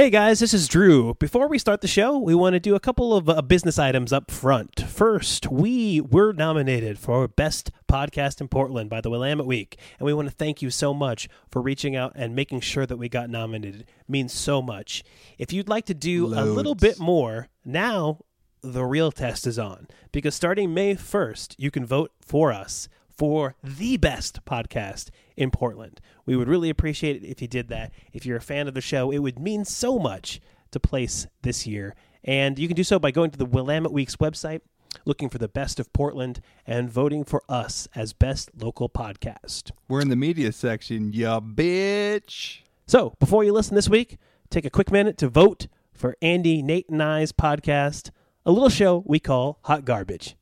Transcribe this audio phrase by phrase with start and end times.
[0.00, 1.12] Hey guys, this is Drew.
[1.18, 4.14] Before we start the show, we want to do a couple of uh, business items
[4.14, 4.80] up front.
[4.88, 10.14] First, we were nominated for Best Podcast in Portland by the Willamette Week, and we
[10.14, 13.28] want to thank you so much for reaching out and making sure that we got
[13.28, 13.82] nominated.
[13.82, 15.04] It means so much.
[15.36, 18.20] If you'd like to do a little bit more, now
[18.62, 22.88] the real test is on because starting May 1st, you can vote for us
[23.20, 25.10] for the best podcast
[25.40, 26.00] in Portland.
[26.26, 27.92] We would really appreciate it if you did that.
[28.12, 30.38] If you're a fan of the show, it would mean so much
[30.70, 31.96] to place this year.
[32.22, 34.60] And you can do so by going to the Willamette Week's website,
[35.06, 39.70] looking for the best of Portland, and voting for us as best local podcast.
[39.88, 42.58] We're in the media section, ya bitch.
[42.86, 44.18] So, before you listen this week,
[44.50, 48.10] take a quick minute to vote for Andy, Nate, and I's podcast,
[48.44, 50.36] a little show we call Hot Garbage.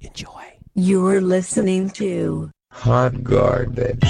[0.00, 0.58] Enjoy.
[0.74, 4.04] You are listening to Hot garbage.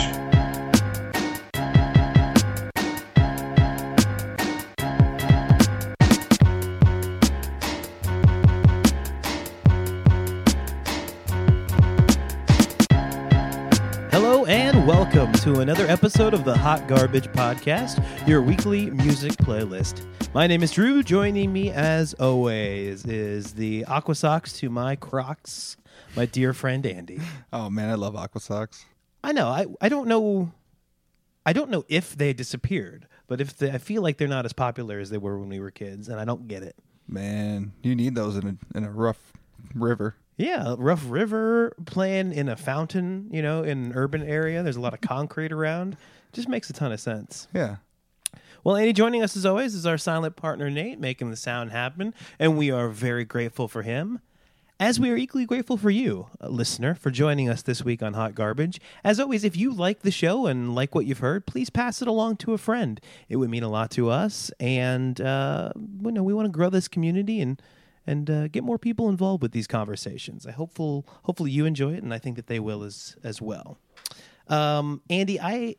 [14.10, 20.04] Hello and welcome to another episode of the Hot Garbage Podcast, your weekly music playlist.
[20.34, 21.02] My name is Drew.
[21.02, 25.77] Joining me, as always, is the Aqua Socks to my Crocs,
[26.16, 27.20] my dear friend Andy.
[27.52, 28.84] Oh man, I love Aqua Socks.
[29.22, 29.48] I know.
[29.48, 30.52] I, I don't know.
[31.44, 34.52] I don't know if they disappeared, but if they, I feel like they're not as
[34.52, 36.76] popular as they were when we were kids, and I don't get it.
[37.06, 39.32] Man, you need those in a in a rough
[39.74, 40.16] river.
[40.36, 44.62] Yeah, rough river playing in a fountain, you know, in an urban area.
[44.62, 45.96] There's a lot of concrete around.
[46.32, 47.48] Just makes a ton of sense.
[47.52, 47.76] Yeah.
[48.62, 52.12] Well, Andy, joining us as always is our silent partner Nate, making the sound happen,
[52.38, 54.20] and we are very grateful for him.
[54.80, 58.14] As we are equally grateful for you, a listener, for joining us this week on
[58.14, 58.80] Hot Garbage.
[59.02, 62.06] As always, if you like the show and like what you've heard, please pass it
[62.06, 63.00] along to a friend.
[63.28, 66.70] It would mean a lot to us, and uh, you know, we want to grow
[66.70, 67.60] this community and
[68.06, 70.46] and uh, get more people involved with these conversations.
[70.46, 73.78] I hopeful hopefully you enjoy it, and I think that they will as as well.
[74.46, 75.74] Um, Andy, I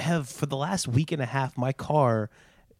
[0.00, 2.30] have for the last week and a half, my car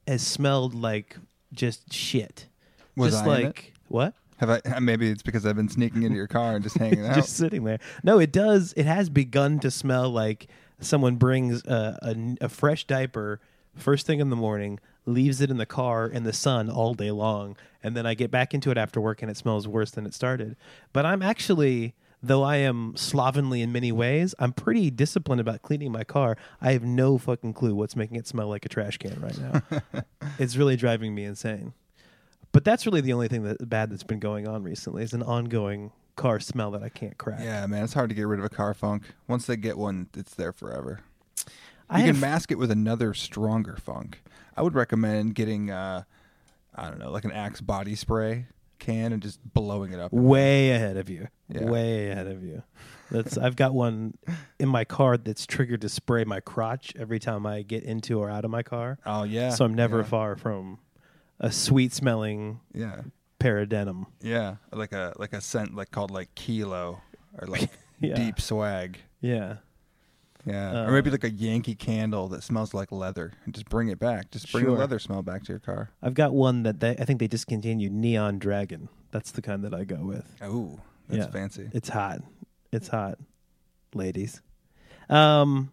[0.05, 1.17] has smelled like
[1.53, 2.49] just shit.
[2.97, 4.15] Was just I like what?
[4.39, 4.61] Have I?
[4.81, 7.15] Maybe it's because I've been sneaking into your car and just hanging out.
[7.15, 7.79] just sitting there.
[8.03, 8.73] No, it does.
[8.77, 10.49] It has begun to smell like
[10.81, 13.41] someone brings a, a, a fresh diaper
[13.75, 17.11] first thing in the morning, leaves it in the car in the sun all day
[17.11, 20.07] long, and then I get back into it after work and it smells worse than
[20.07, 20.57] it started.
[20.93, 21.95] But I'm actually.
[22.21, 26.37] Though I am slovenly in many ways, I'm pretty disciplined about cleaning my car.
[26.61, 30.03] I have no fucking clue what's making it smell like a trash can right now.
[30.41, 31.75] it's really driving me insane.
[32.53, 35.23] But that's really the only thing that bad that's been going on recently is an
[35.23, 37.41] ongoing car smell that I can't crack.
[37.41, 39.05] yeah, man, it's hard to get rid of a car funk.
[39.27, 41.01] Once they get one, it's there forever.
[41.89, 44.23] I you have, can mask it with another stronger funk.
[44.57, 46.03] I would recommend getting, uh,
[46.75, 48.47] I don't know, like an Axe body spray
[48.79, 50.13] can and just blowing it up.
[50.13, 51.29] way ahead of you.
[51.49, 51.65] Yeah.
[51.65, 52.63] Way ahead of you.
[53.11, 54.15] That's I've got one
[54.59, 58.31] in my car that's triggered to spray my crotch every time I get into or
[58.31, 58.99] out of my car.
[59.07, 59.51] Oh yeah.
[59.51, 60.05] So I'm never yeah.
[60.05, 60.79] far from
[61.41, 63.03] a sweet smelling Yeah.
[63.39, 64.07] pair of denim.
[64.21, 67.01] Yeah, like a like a scent like called like kilo
[67.39, 68.15] or like Yeah.
[68.15, 68.99] deep swag.
[69.21, 69.57] Yeah.
[70.47, 73.89] Yeah, Uh, or maybe like a Yankee candle that smells like leather, and just bring
[73.89, 74.31] it back.
[74.31, 74.73] Just bring Sure.
[74.75, 75.91] the leather smell back to your car.
[76.01, 78.89] I've got one that they, I think they discontinued Neon Dragon.
[79.11, 80.25] That's the kind that I go with.
[80.41, 80.79] Oh,
[81.09, 81.31] that's Yeah.
[81.33, 81.69] fancy.
[81.75, 82.23] It's hot.
[82.73, 83.19] It's hot,
[83.95, 84.41] ladies.
[85.11, 85.71] Um,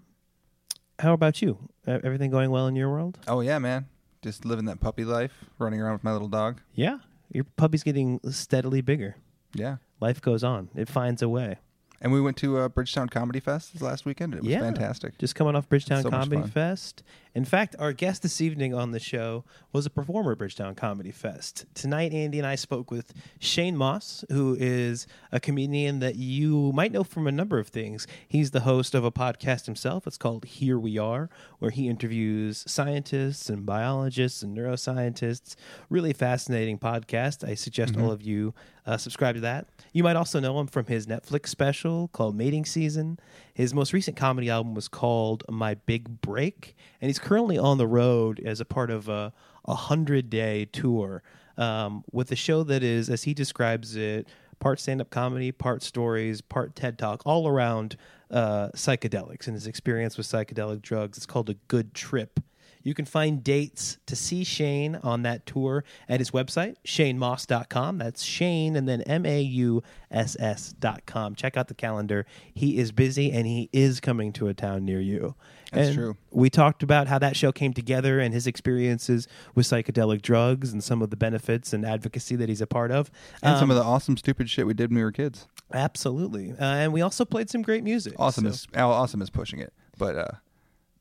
[1.00, 1.70] how about you?
[1.88, 3.20] Everything going well in your world?
[3.28, 3.86] Oh yeah, man.
[4.26, 6.60] Just living that puppy life, running around with my little dog.
[6.74, 6.98] Yeah,
[7.32, 9.18] your puppy's getting steadily bigger.
[9.54, 10.70] Yeah, Life goes on.
[10.76, 11.60] It finds a way.
[12.02, 14.34] and we went to uh, Bridgetown Comedy Fest this last weekend.
[14.34, 14.62] It was Yeah.
[14.62, 15.20] fantastic.
[15.20, 16.42] Just coming off Bridgetown So Comedy.
[16.42, 17.04] Fest.
[17.36, 21.12] In fact, our guest this evening on the show was a performer at Bridgetown Comedy
[21.12, 21.66] Fest.
[21.74, 26.94] Tonight, Andy and I spoke with Shane Mauss, who is a comedian that you might
[26.94, 28.08] know from a number of things.
[28.26, 30.08] He's the host of a podcast himself.
[30.08, 31.30] It's called Here We Are,
[31.60, 35.58] where he interviews scientists and biologists and neuroscientists.
[35.90, 37.46] Really fascinating podcast.
[37.46, 38.54] I suggest all of you
[38.86, 39.68] uh, subscribe to that.
[39.94, 43.20] You might also know him from his Netflix special called Mating Season.
[43.54, 47.88] His most recent comedy album was called My Big Break, and he's currently on the
[47.88, 49.34] road as a part of a
[49.66, 51.24] a hundred day tour
[51.58, 54.28] um, with a show that is, as he describes it,
[54.60, 57.98] part stand up comedy, part stories, part TED talk, all around
[58.30, 61.18] uh, psychedelics and his experience with psychedelic drugs.
[61.18, 62.40] It's called a good trip.
[62.86, 67.98] You can find dates to see Shane on that tour at his website, shanemauss.com.
[67.98, 69.82] That's Shane and then M A U
[70.12, 71.34] S S.com.
[71.34, 72.28] Check out the calendar.
[72.54, 75.34] He is busy and he is coming to a town near you.
[75.76, 76.18] That's And true.
[76.32, 80.84] We talked about how that show came together and his experiences with psychedelic drugs and
[80.84, 83.12] some of the benefits and advocacy that he's a part of.
[83.44, 85.48] And some Um, of the awesome stupid shit we did when we were kids.
[85.74, 86.52] Absolutely.
[86.52, 88.14] Uh, and we also played some great music.
[88.18, 89.74] Awesome So- is awesome is pushing it.
[89.98, 90.28] But uh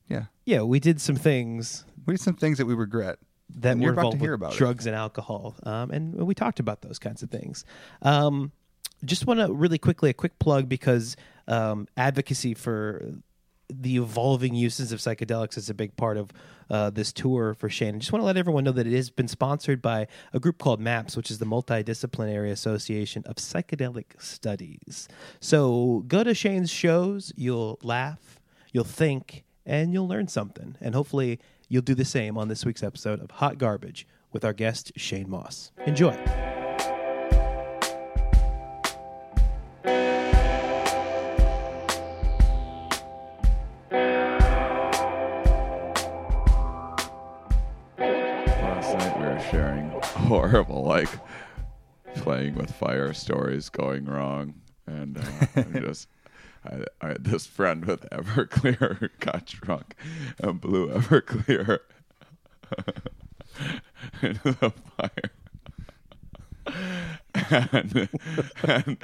[0.07, 0.25] yeah.
[0.45, 3.17] yeah, we did some things We did some things that we regret.
[3.57, 4.57] that And were about to involved hear with about it.
[4.57, 7.63] drugs and alcohol, um, and we talked about those kinds of things.
[8.01, 8.51] Um,
[9.03, 11.15] just want to really quickly a quick plug because
[11.47, 13.11] um, advocacy for
[13.69, 16.31] the evolving uses of psychedelics is a big part of
[16.69, 17.95] uh, this tour for Shane.
[17.95, 20.57] I just want to let everyone know that it has been sponsored by a group
[20.57, 25.07] called MAPS, which is the Multidisciplinary Association of Psychedelic Studies.
[25.39, 28.39] So go to Shane's shows, you'll laugh,
[28.71, 30.75] you'll think, and you'll learn something.
[30.81, 31.39] And hopefully
[31.69, 35.29] you'll do the same on this week's episode of Hot Garbage with our guest, Shane
[35.29, 35.71] Mauss.
[35.85, 36.13] Enjoy.
[50.25, 51.09] Horrible, like
[52.15, 54.55] playing with fire stories going wrong,
[54.87, 55.21] and uh,
[55.55, 56.07] I just.
[56.67, 59.93] I, I had this friend with Everclear got drunk
[60.39, 61.81] and blew Everclear
[64.23, 65.31] into the fire.
[67.49, 68.09] And,
[68.63, 68.97] and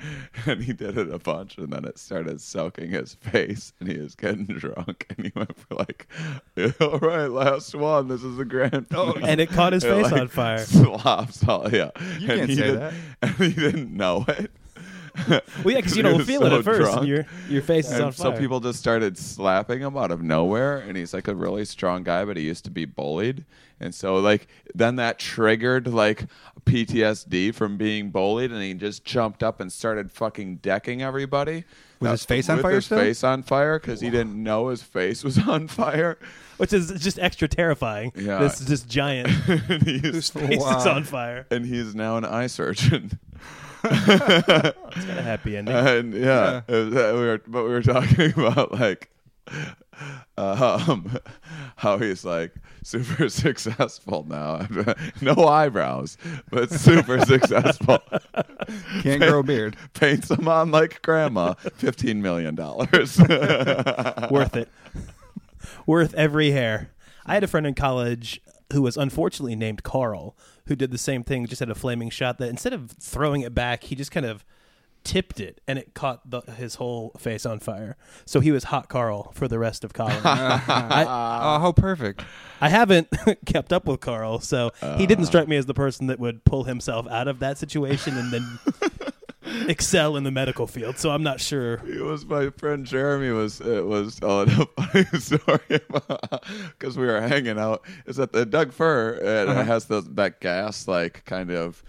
[0.45, 3.97] and he did it a bunch, and then it started soaking his face, and he
[3.97, 6.07] was getting drunk, and he went for like,
[6.79, 8.07] "All right, last one.
[8.07, 10.59] This is a grand." Oh, And it caught his It, face like, on fire.
[10.59, 11.91] Slops all yeah.
[12.19, 12.93] You and can't he say did- that.
[13.21, 14.51] And he didn't know it.
[15.27, 15.41] Well,
[15.73, 16.97] yeah, because you He don't was feel it at first.
[16.97, 18.33] And your your face is And on fire.
[18.33, 22.03] so people just started slapping him out of nowhere, and he's like a really strong
[22.03, 23.45] guy, but he used to be bullied,
[23.79, 26.25] and so like then that triggered like
[26.65, 31.65] PTSD from being bullied, and he just jumped up and started fucking decking everybody.
[31.99, 32.97] With That- his face on with fire his still?
[32.97, 36.17] face on fire because he didn't know his face was on fire.
[36.57, 38.11] which is just extra terrifying.
[38.15, 38.39] Yeah.
[38.39, 41.45] This this giant and, he's, face is on fire.
[41.51, 43.19] and he's now an eye surgeon.
[44.93, 45.75] It's got a happy ending.
[45.75, 49.09] and yeah, it was- uh, we were, but we were talking about like
[50.37, 51.17] um,
[51.77, 54.67] how he's like super successful now.
[55.21, 56.17] no eyebrows,
[56.49, 57.99] but super successful.
[59.01, 59.75] Can't grow a beard.
[59.93, 61.53] Paints them on like grandma.
[61.75, 63.19] Fifteen million dollars.
[63.19, 64.69] Worth it.
[65.85, 66.89] Worth every hair.
[67.25, 68.41] I had a friend in college
[68.73, 70.35] who was unfortunately named Carl,
[70.65, 73.53] who did the same thing, just had a flaming shot that instead of throwing it
[73.53, 74.45] back, he just kind of
[75.03, 77.97] tipped it and it caught the, his whole face on fire.
[78.25, 80.15] So he was hot Carl for the rest of college.
[80.23, 82.23] I, oh, how perfect.
[82.59, 83.07] I haven't
[83.45, 85.27] kept up with Carl, so he didn't uh.
[85.27, 88.59] strike me as the person that would pull himself out of that situation and then
[89.67, 90.97] excel in the medical field.
[90.97, 91.75] So I'm not sure.
[91.87, 95.81] It was my friend Jeremy was it was telling a funny story
[96.77, 97.85] because we were hanging out.
[98.05, 101.83] Is that the Doug Fir and it has the, that gas like kind of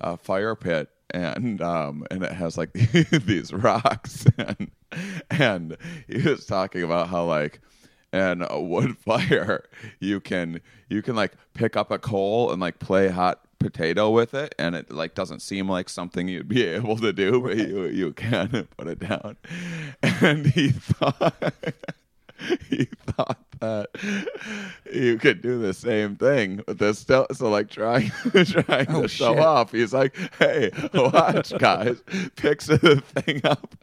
[0.00, 2.72] uh, fire pit and um and it has like
[3.24, 4.70] these rocks and
[5.30, 5.76] and
[6.06, 7.60] he was talking about how like
[8.12, 9.64] and a wood fire
[10.00, 14.34] you can you can like pick up a coal and like play hot potato with
[14.34, 17.84] it and it like doesn't seem like something you'd be able to do but you
[17.86, 19.36] you can put it down.
[20.02, 21.54] And he thought
[22.70, 23.88] he thought that
[24.92, 28.10] you could do the same thing with this still so like trying
[28.44, 29.42] trying Oh, to show shit.
[29.44, 29.72] off.
[29.72, 32.00] He's like hey watch guys.
[32.36, 33.74] Picks the thing up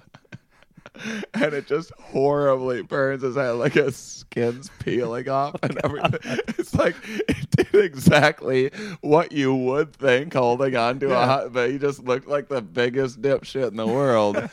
[1.34, 6.40] and it just horribly burns his head like his skin's peeling off oh and everything.
[6.58, 8.72] It's like it did exactly
[9.02, 12.62] what you would think holding on to a hot, but he just looked like the
[12.62, 14.50] biggest dipshit in the world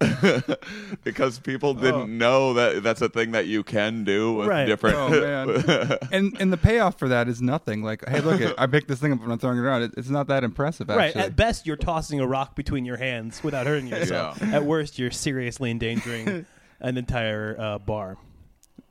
[1.04, 2.06] because people didn't oh.
[2.06, 4.66] know that that's a thing that you can do with Right.
[4.66, 4.96] different.
[4.96, 5.98] Oh man.
[6.12, 7.82] and and the payoff for that is nothing.
[7.82, 9.82] Like, hey, look, it, I picked this thing up and I'm throwing it around.
[9.82, 11.14] It, it's not that impressive, Right.
[11.16, 14.38] At best, you're tossing a rock between your hands without hurting yourself.
[14.40, 14.56] Yeah.
[14.56, 16.46] At worst, you're seriously endangering
[16.80, 18.16] an entire uh, bar.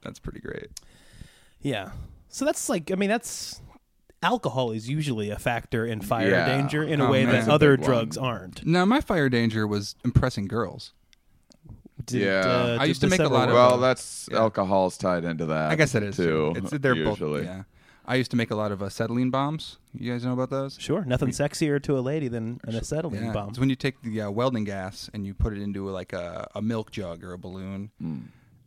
[0.02, 0.68] That's pretty great.
[1.62, 1.92] Yeah.
[2.30, 3.60] So that's like, I mean, that's
[4.22, 6.46] alcohol is usually a factor in fire Yeah.
[6.46, 7.32] danger in a Oh, way man.
[7.34, 7.90] that That's a other big one.
[7.98, 8.66] drugs aren't.
[8.66, 10.94] Now, my fire danger was impressing girls.
[12.06, 12.42] Did, Yeah.
[12.42, 14.40] uh, I did used to the make a several lot of- well, that's Yeah.
[14.40, 15.72] alcohol's tied into that.
[15.72, 16.54] I guess it is too.
[16.56, 17.42] It's they're usually.
[17.42, 17.46] both.
[17.46, 17.64] Yeah.
[18.08, 19.78] I used to make a lot of acetylene bombs.
[19.94, 20.78] You guys know about those?
[20.80, 23.34] Sure, nothing sexier to a lady than an acetylene Yeah.
[23.34, 23.50] bomb.
[23.50, 26.48] It's when you take the uh, welding gas and you put it into like a,
[26.54, 28.26] a milk jug or a balloon, Mm.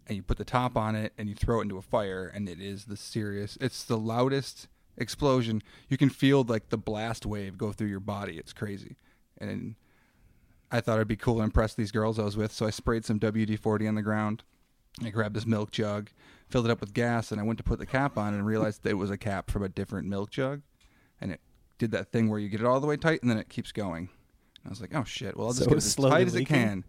[0.09, 2.49] and you put the top on it and you throw it into a fire and
[2.49, 4.66] it is the serious it's the loudest
[4.97, 8.97] explosion you can feel like the blast wave go through your body it's crazy
[9.37, 9.75] and
[10.73, 13.04] i thought it'd be cool to impress these girls i was with so i sprayed
[13.04, 14.42] some wd-40 on the ground
[15.04, 16.09] i grabbed this milk jug
[16.48, 18.82] filled it up with gas and i went to put the cap on and realized
[18.82, 20.62] that it was a cap from a different milk jug
[21.20, 21.40] and it
[21.78, 23.72] did that thing where you get it all the way tight and then it keeps
[23.72, 24.08] going
[24.64, 26.34] i was like oh shit well i'll just So get it as slowly tight as
[26.34, 26.84] it can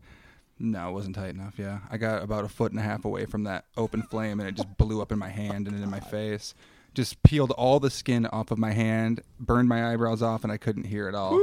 [0.61, 1.53] no, it wasn't tight enough.
[1.57, 4.49] Yeah, I got about a foot and a half away from that open flame, and
[4.49, 6.53] it just blew up in my hand and in my face.
[6.93, 10.57] Just peeled all the skin off of my hand, burned my eyebrows off, and I
[10.57, 11.37] couldn't hear at all.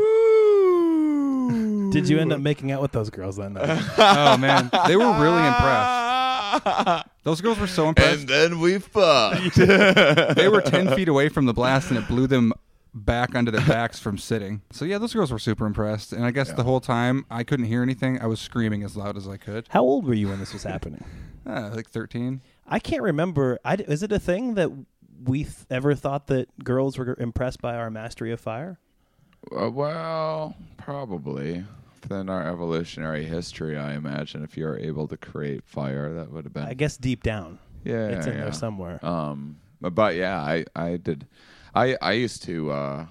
[1.92, 3.54] Did you end up making out with those girls then?
[3.54, 3.62] though?
[3.96, 6.05] oh man, they were really impressed.
[7.24, 8.20] Those girls were so impressed.
[8.20, 9.56] and then we fucked.
[10.36, 12.52] they were ten feet away from the blast, and it blew them
[12.94, 14.62] back onto their backs from sitting.
[14.70, 16.12] So yeah, those girls were super impressed.
[16.12, 18.20] And I guess the whole time I couldn't hear anything.
[18.20, 19.66] I was screaming as loud as I could.
[19.68, 21.04] How old were you when this was happening?
[21.48, 22.40] Uh, like thirteen.
[22.66, 23.60] I can't remember.
[23.64, 24.68] I, is it a thing that
[25.24, 28.80] we th- ever thought that girls were impressed by our mastery of fire?
[29.56, 31.64] Uh, well, probably.
[32.08, 36.52] Within our evolutionary history, I imagine if you're able to create fire, that would have
[36.52, 36.62] been.
[36.62, 38.44] I guess deep down, yeah, it's in yeah.
[38.44, 39.04] there somewhere.
[39.04, 41.26] Um, but, but yeah, I I did.
[41.74, 42.70] I I used to.
[42.70, 43.06] Uh,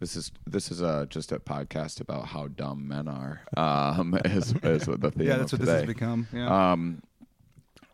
[0.00, 3.42] this is this is uh, just a podcast about how dumb men are.
[3.56, 6.26] Um, is is what the theme Yeah, that's of what this has become.
[6.32, 6.72] Yeah.
[6.72, 7.02] Um,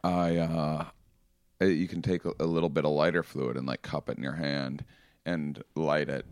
[0.03, 0.85] I uh,
[1.61, 4.17] uh, you can take a, a little bit of lighter fluid and like cup it
[4.17, 4.85] in your hand
[5.27, 6.25] and light it,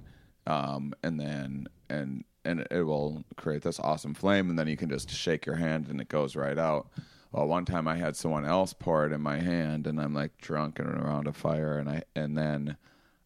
[0.46, 4.88] um, and then and and it will create this awesome flame, and then you can
[4.88, 6.88] just shake your hand and it goes right out.
[7.30, 10.38] Well, one time I had someone else pour it in my hand, and I'm like
[10.38, 12.78] drunk and around a fire, and I and then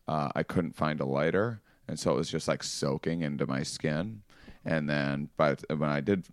[0.08, 3.62] uh, I couldn't find a lighter, and so it was just like soaking into my
[3.62, 4.22] skin.
[4.64, 6.26] And then, but when I did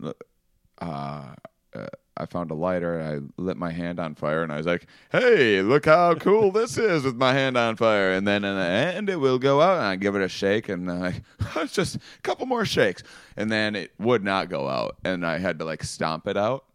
[0.80, 1.36] uh,
[1.74, 1.88] uh,
[2.20, 3.02] I found a lighter.
[3.02, 6.78] I lit my hand on fire, and I was like, "Hey, look how cool this
[6.78, 9.78] is with my hand on fire!" And then in the end, it will go out,
[9.78, 11.22] and I give it a shake, and I
[11.56, 13.04] it's just a couple more shakes,
[13.38, 16.66] and then it would not go out, and I had to like stomp it out,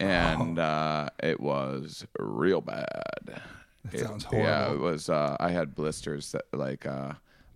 [0.00, 2.86] and uh, it was real bad.
[3.26, 4.48] That It- sounds horrible.
[4.48, 5.08] Yeah, it was.
[5.08, 7.12] Uh, I had blisters that like uh,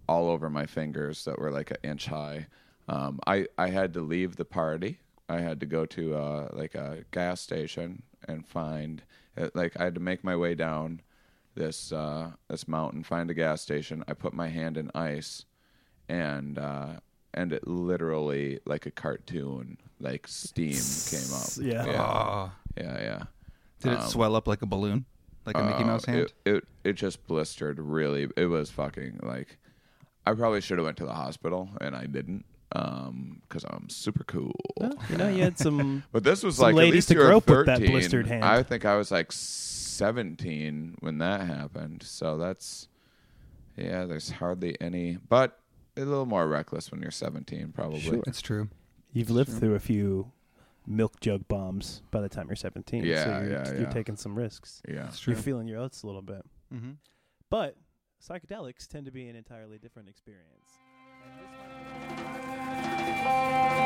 [0.09, 2.47] all over my fingers that were like an inch high.
[2.89, 4.99] Um, I I had to leave the party.
[5.29, 9.03] I had to go to uh, like a gas station and find
[9.37, 11.01] uh, like I had to make my way down
[11.55, 14.05] this uh, this mountain, find a gas station.
[14.09, 15.45] I put my hand in ice,
[16.09, 17.01] and uh,
[17.35, 21.49] and it literally like a cartoon, like steam came up.
[21.61, 21.87] Yeah.
[21.87, 22.53] yeah, Oh.
[22.77, 23.01] yeah.
[23.03, 23.23] yeah.
[23.81, 25.05] Did it Um, swell up like a balloon,
[25.45, 26.21] like a Mickey uh, Mouse hand?
[26.45, 28.29] It, it it just blistered really.
[28.37, 29.59] It was fucking like.
[30.29, 34.55] I probably should have went to the hospital and I didn't because I'm super cool.
[34.77, 36.03] Well, you know, you had some.
[36.13, 38.27] But this was Some like at ladies least to you were grope with that blistered
[38.27, 38.45] hand.
[38.45, 42.03] I think I was like 17 when that happened.
[42.03, 42.89] So that's
[43.77, 44.05] yeah.
[44.05, 45.59] There's hardly any, but
[45.97, 48.01] a little more reckless when you're 17, probably.
[48.01, 48.23] Sure.
[48.27, 48.69] It's true.
[49.13, 50.33] You've lived through a few
[50.87, 53.03] milk jug bombs by the time you're 17.
[53.03, 53.91] so Yeah, you're, yeah, you're yeah.
[53.91, 54.83] taking some risks.
[54.89, 55.07] Yeah.
[55.07, 55.33] It's true.
[55.35, 56.45] You're feeling your oats a little bit.
[56.73, 56.93] mm-hmm.
[57.49, 57.77] But
[58.27, 60.73] psychedelics tend to be an entirely different experience.
[63.27, 63.86] Shots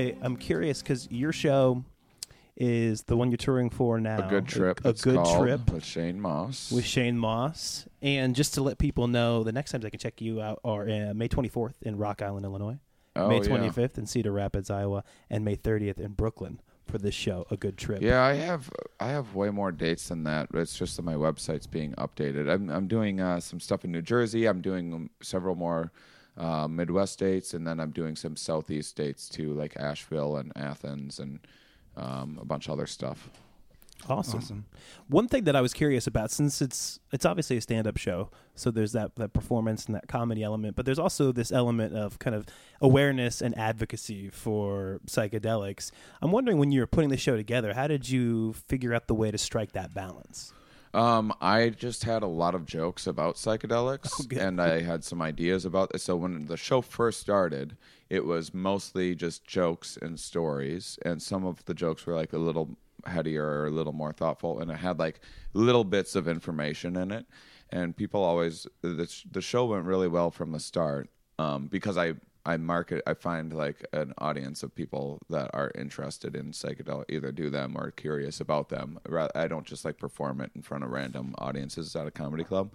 [0.00, 1.84] I I'm curious because your show
[2.56, 4.26] is the one you're touring for now.
[4.26, 4.84] A good trip.
[4.84, 6.70] A, it's good trip with Shane Mauss.
[6.70, 7.86] with Shane Mauss.
[8.02, 10.82] And just to let people know, the next times I can check you out are
[10.82, 12.78] uh, May 24th in Rock Island, Illinois,
[13.16, 13.44] oh, May yeah.
[13.44, 17.46] 25th in Cedar Rapids, Iowa, and May 30th in Brooklyn for this show.
[17.50, 18.02] A good trip.
[18.02, 20.48] Yeah, I have I have way more dates than that.
[20.52, 22.52] It's just that my website's being updated.
[22.52, 24.46] I'm I'm doing uh, some stuff in New Jersey.
[24.46, 25.92] I'm doing several more
[26.40, 31.18] uh, Midwest dates, and then I'm doing some Southeast dates too, like Asheville and Athens
[31.18, 31.38] and
[31.96, 33.28] um, a bunch of other stuff.
[34.08, 34.38] Awesome.
[34.38, 34.64] Awesome.
[35.08, 38.30] One thing that I was curious about, since it's it's obviously a stand up show,
[38.54, 42.18] so there's that that performance and that comedy element, but there's also this element of
[42.18, 42.46] kind of
[42.80, 45.90] awareness and advocacy for psychedelics.
[46.22, 49.14] I'm wondering when you were putting the show together, how did you figure out the
[49.14, 50.54] way to strike that balance?
[50.92, 55.22] Um, I just had a lot of jokes about psychedelics, Oh, and I had some
[55.22, 56.02] ideas about this.
[56.02, 57.76] So when the show first started,
[58.08, 62.38] it was mostly just jokes and stories, and some of the jokes were like a
[62.38, 62.76] little
[63.06, 65.20] headier or a little more thoughtful, and it had like
[65.54, 67.26] little bits of information in it.
[67.70, 72.14] And people always the the show went really well from the start um, because I
[72.46, 77.32] I market I find like an audience of people that are interested in psychedelic either
[77.32, 78.98] do them or curious about them.
[79.34, 82.72] I don't just like perform it in front of random audiences at a comedy club.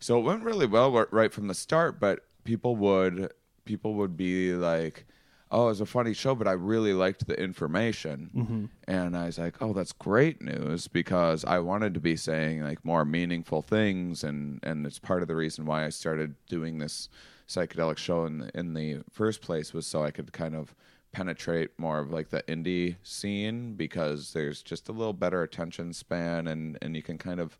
[0.00, 3.32] So it went really well right from the start, but people would
[3.64, 5.06] people would be like,
[5.52, 8.64] "Oh, it was a funny show, but I really liked the information." Mm-hmm.
[8.88, 12.84] And I was like, "Oh, that's great news because I wanted to be saying like
[12.84, 17.08] more meaningful things and and it's part of the reason why I started doing this
[17.50, 20.72] psychedelic show in the, in the first place was so I could kind of
[21.12, 26.46] penetrate more of like the indie scene because there's just a little better attention span
[26.46, 27.58] and and you can kind of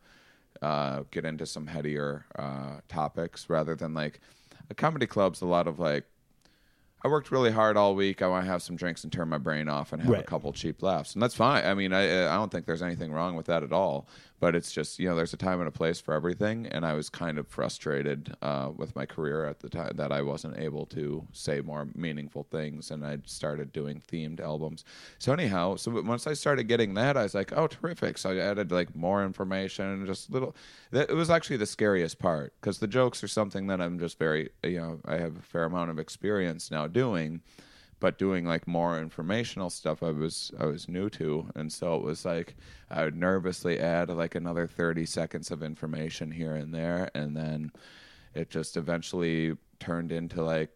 [0.62, 4.20] uh, get into some headier uh, topics rather than like
[4.68, 6.04] a comedy club's a lot of like
[7.02, 8.22] I worked really hard all week.
[8.22, 10.52] I want to have some drinks and turn my brain off and have a couple
[10.52, 11.64] cheap laughs, and that's fine.
[11.64, 14.06] I mean, I I don't think there's anything wrong with that at all.
[14.40, 16.94] But it's just you know, there's a time and a place for everything, and I
[16.94, 20.86] was kind of frustrated uh, with my career at the time that I wasn't able
[20.86, 24.84] to say more meaningful things, and I started doing themed albums.
[25.18, 28.16] So anyhow, so once I started getting that, I was like, oh, terrific.
[28.16, 30.56] So I added like more information, and just little.
[30.90, 34.18] That, it was actually the scariest part because the jokes are something that I'm just
[34.18, 37.40] very you know I have a fair amount of experience now doing
[38.00, 41.48] but doing like more informational stuff I was I was new to.
[41.54, 42.56] And so it was like
[42.90, 47.10] I would nervously add like another 30 seconds of information here and there.
[47.14, 47.70] And then
[48.34, 50.70] it just eventually turned into like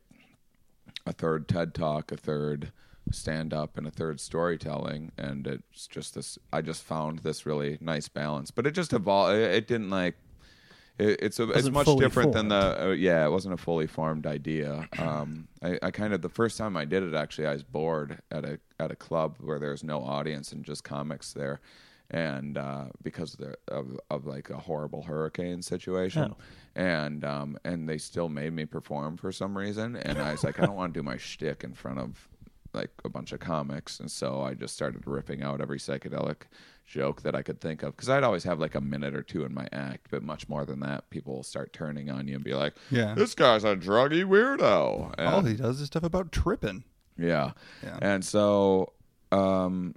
[1.07, 2.72] a third TED talk, a third
[3.11, 5.11] stand up and a third storytelling.
[5.16, 8.50] And it's just this I just found this really nice balance.
[8.50, 10.16] But it just evolved it, it didn't like
[10.98, 14.26] it, it's a, it's much different than the uh, yeah it wasn't a fully formed
[14.26, 14.88] idea.
[14.98, 18.20] Um I, I kind of the first time I did it actually I was bored
[18.30, 21.61] at a at a club where there's no audience and just comics there.
[22.11, 26.33] And uh because of, the, of of like a horrible hurricane situation.
[26.33, 26.37] Oh.
[26.76, 29.96] and um and they still made me perform for some reason.
[29.96, 32.28] And I was like I don't want to do my shtick in front of
[32.72, 34.00] like a bunch of comics.
[34.00, 36.42] And so I just started ripping out every psychedelic
[36.87, 39.44] joke that I could think of because I'd always have like a minute or two
[39.44, 42.44] in my act but much more than that people will start turning on you and
[42.44, 43.14] be like Yeah.
[43.14, 46.85] this guy's a druggy weirdo All he does is stuff about tripping.
[47.18, 47.53] yeah.
[47.83, 47.99] Yeah.
[48.03, 48.92] and so
[49.33, 49.94] um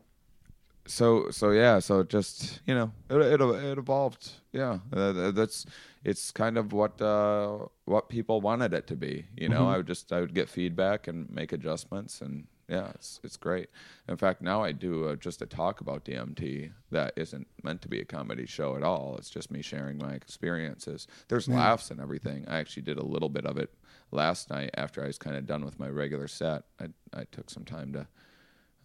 [0.85, 5.65] so so yeah so just you know it it, it evolved yeah uh, that's
[6.05, 9.85] it's kind of what uh what people wanted it to be you know i would
[9.87, 13.69] just i would get feedback and make adjustments and yeah it's it's great.
[14.07, 17.87] In fact now i do uh, just a talk about dmt that isn't meant to
[17.87, 19.15] be a comedy show at all.
[19.17, 21.07] It's just me sharing my experiences.
[21.27, 22.45] There's laughs and everything.
[22.47, 23.73] I actually did a little bit of it
[24.11, 26.63] last night after i was kind of done with my regular set.
[26.79, 28.07] I i took some time to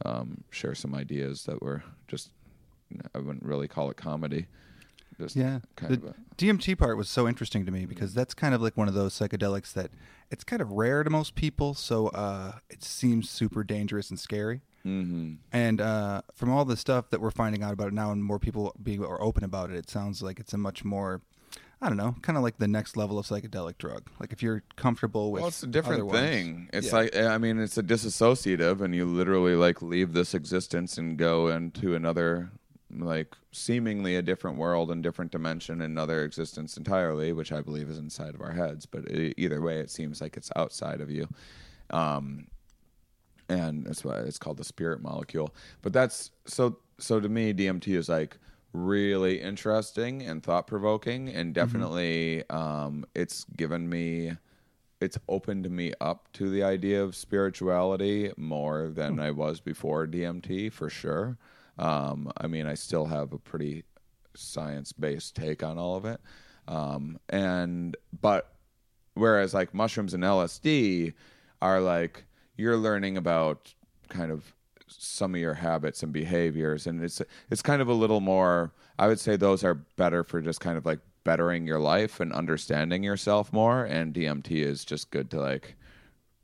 [0.04, 2.30] um, share some ideas that were just
[3.14, 4.46] I wouldn't really call it comedy.
[5.18, 5.60] Just Yeah.
[5.76, 8.62] kind the of a, DMT part was so interesting to me because that's kind of
[8.62, 9.90] like one of those psychedelics that
[10.30, 14.62] it's kind of rare to most people, so uh, it seems super dangerous and scary.
[14.82, 18.24] hmm And uh, from all the stuff that we're finding out about it now, and
[18.24, 21.20] more people being are open about it, it sounds like it's a much more,
[21.82, 24.08] I don't know, kind of like the next level of psychedelic drug.
[24.18, 26.70] Like if you're comfortable with, Well, it's a different thing.
[26.72, 26.92] It's Yeah.
[26.94, 31.48] like I mean, it's a disassociative, and you literally like leave this existence and go
[31.48, 32.52] into another,
[32.98, 37.98] like seemingly a different world and different dimension, another existence entirely, which I believe is
[37.98, 38.86] inside of our heads.
[38.86, 41.28] But e either way, it seems like it's outside of you.
[41.90, 42.46] Um,
[43.48, 45.54] and that's why it's called the spirit molecule.
[45.82, 48.38] But that's so so to me, DMT is like
[48.72, 54.32] really interesting and thought provoking, and definitely um, it's given me
[55.00, 60.72] it's opened me up to the idea of spirituality more than I was before DMT
[60.72, 61.36] for sure.
[61.82, 63.82] Um, I mean, I still have a pretty
[64.34, 66.20] science based take on all of it.
[66.68, 68.54] Um, and but
[69.14, 71.12] whereas like mushrooms and LSD
[71.60, 72.24] are like
[72.56, 73.74] you're learning about
[74.08, 74.54] kind of
[74.86, 79.08] some of your habits and behaviors and it's it's kind of a little more I
[79.08, 83.02] would say those are better for just kind of like bettering your life and understanding
[83.02, 85.76] yourself more and DMT is just good to like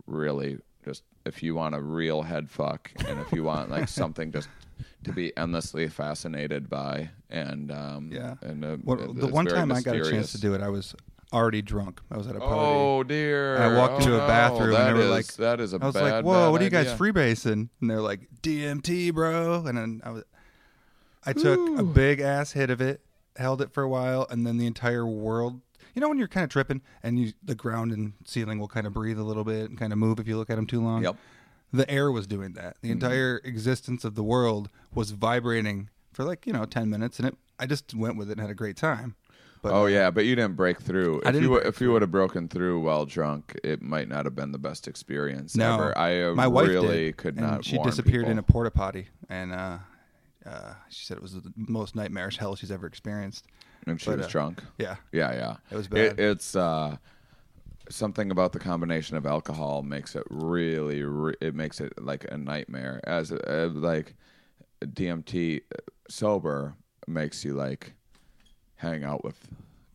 [0.07, 4.33] really just if you want a real head fuck and if you want like something
[4.33, 4.49] just
[5.09, 8.35] to be endlessly fascinated by and um Yeah.
[8.43, 10.69] and uh, Well, it- the one time I got a chance to do it, I
[10.69, 10.95] was
[11.33, 12.01] already drunk.
[12.11, 12.55] I was at a party.
[12.55, 13.57] Oh dear!
[13.57, 15.75] And I walked Oh, into a bathroom That and they were is- like, "That is
[15.75, 18.29] a I was bad, like, "Whoa, what are you guys idea." freebasing?" And they're like,
[18.43, 20.25] "DMT, bro." And then I was,
[21.27, 23.03] I took a big ass hit of it,
[23.37, 25.61] held it for a while, and then the entire world.
[25.95, 28.87] You know when you're kind of tripping and you the ground and ceiling will kind
[28.87, 30.81] of breathe a little bit and kind of move if you look at them too
[30.81, 31.03] long.
[31.03, 31.17] Yep.
[31.73, 32.77] The air was doing that.
[32.81, 37.29] The entire existence of the world was vibrating for like you know ten minutes, and
[37.29, 37.37] it.
[37.59, 39.17] I just went with it and had a great time.
[39.63, 41.17] But oh uh, yeah, but you didn't break through.
[41.25, 44.25] I If didn't you if you would have broken through while drunk, it might not
[44.25, 45.99] have been the best experience No, ever.
[45.99, 47.65] I uh, my wife really did, could and not.
[47.65, 49.79] She disappeared in a porta potty, and uh,
[50.47, 53.47] uh, she said it was the most nightmarish hell she's ever experienced.
[53.87, 54.63] and she but, was uh, drunk.
[54.79, 55.57] Yeah, Yeah, yeah.
[55.73, 56.21] It was bad.
[56.21, 56.97] it's uh,
[57.91, 61.03] something about the combination of alcohol makes it really.
[61.03, 63.01] Re- it makes it like a nightmare.
[63.05, 64.15] As uh, like
[64.83, 65.61] DMT
[66.09, 66.75] sober
[67.07, 67.95] makes you like
[68.77, 69.39] hang out with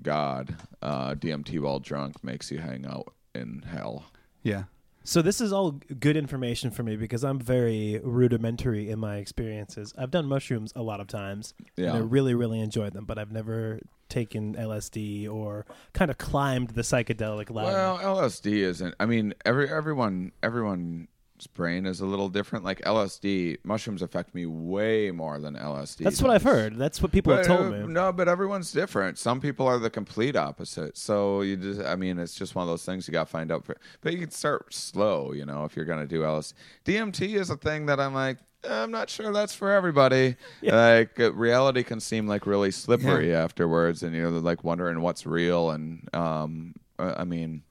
[0.02, 0.56] God.
[0.82, 4.06] Uh, DMT while drunk makes you hang out in hell.
[4.42, 4.64] yeah.
[5.06, 9.94] So this is all good information for me because I'm very rudimentary in my experiences.
[9.98, 12.06] I've done mushrooms a lot of times, and I Yeah.
[12.08, 13.04] really, really enjoyed them.
[13.04, 17.74] But I've never taken LSD or kind of climbed the psychedelic ladder.
[17.76, 18.96] Well, LSD isn't.
[18.98, 21.10] I mean, every everyone everyone's
[21.48, 22.66] brain is a little different.
[22.66, 26.04] Like LSD, mushrooms affect me way more than LSD.
[26.04, 26.78] That's what I've heard.
[26.78, 27.88] That's what people have told uh, me.
[27.88, 29.18] No, but everyone's different.
[29.18, 30.98] Some people are the complete opposite.
[30.98, 33.52] So you just, I mean, it's just one of those things you got to find
[33.52, 33.66] out.
[33.66, 36.54] For, but you can start slow, you know, if you're going to do LSD.
[36.86, 38.38] DMT is a thing that I'm like,
[38.70, 40.36] I'm not sure that's for everybody.
[40.62, 45.72] Like uh, reality can seem like really slippery afterwards, and you're like wondering what's real.
[45.72, 47.64] And um, uh, I mean,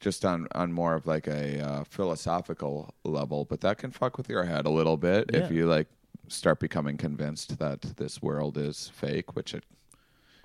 [0.00, 4.28] just on on more of like a uh, philosophical level, but that can fuck with
[4.28, 5.88] your head a little bit if you like
[6.28, 9.64] start becoming convinced that this world is fake, which it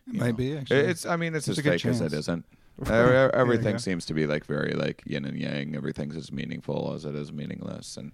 [0.08, 0.80] It might know, be actually.
[0.80, 2.14] It's I mean it's There's as a good fake as it chance.
[2.14, 2.46] isn't.
[2.88, 3.78] Uh, Everything go.
[3.78, 5.76] seems to be like very like yin and yang.
[5.76, 8.12] Everything's as meaningful as it is meaningless, and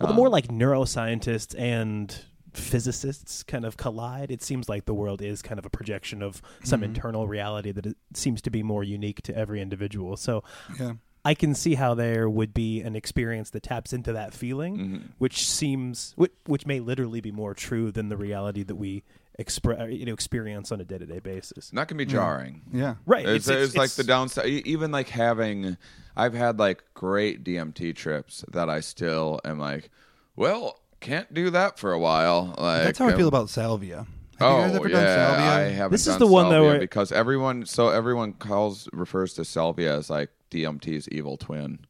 [0.00, 2.18] Well, the um, more like neuroscientists and
[2.58, 6.42] physicists kind of collide, it seems like the world is kind of a projection of
[6.64, 6.84] some Mm-hmm.
[6.84, 10.16] internal reality that it seems to be more unique to every individual.
[10.16, 10.44] So
[10.78, 10.92] yeah.
[11.24, 14.96] I can see how there would be an experience that taps into that feeling, Mm-hmm.
[15.18, 19.02] which seems which, which may literally be more true than the reality that we
[19.38, 21.70] expre- you know experience on a day to day basis.
[21.70, 22.62] And that can be jarring.
[22.72, 22.94] Yeah.
[23.06, 23.26] Right?
[23.28, 24.46] It's, it's, it's, like the downside.
[24.46, 25.76] Even like having,
[26.16, 29.90] I've had like great DMT trips that I still am like,
[30.36, 32.54] well, can't do that for a while.
[32.58, 34.06] Like That's how I um, feel about salvia.
[34.38, 35.50] Have Oh you guys ever yeah, done salvia?
[35.50, 35.90] I haven't.
[35.92, 39.44] This is done the one that salvia where- because everyone, so everyone calls refers to
[39.44, 41.80] salvia as like DMT's evil twin.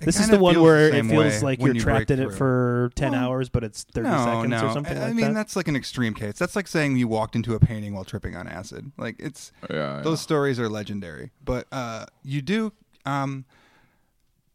[0.00, 1.66] It This is kinda the one feels where the it same feels way like when
[1.68, 2.36] you're you trapped break in it through.
[2.36, 4.66] for ten Well, hours, but it's thirty no, seconds no.
[4.68, 5.34] or something I, like I mean, that.
[5.34, 6.36] that's like an extreme case.
[6.36, 8.90] That's like saying you walked into a painting while tripping on acid.
[8.98, 11.30] Like it's Yeah, those stories are legendary.
[11.44, 12.72] But uh, you do
[13.06, 13.44] um,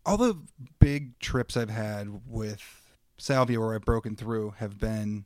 [0.06, 0.38] all the
[0.80, 2.79] big trips I've had with
[3.20, 5.26] salvia where I've broken through have been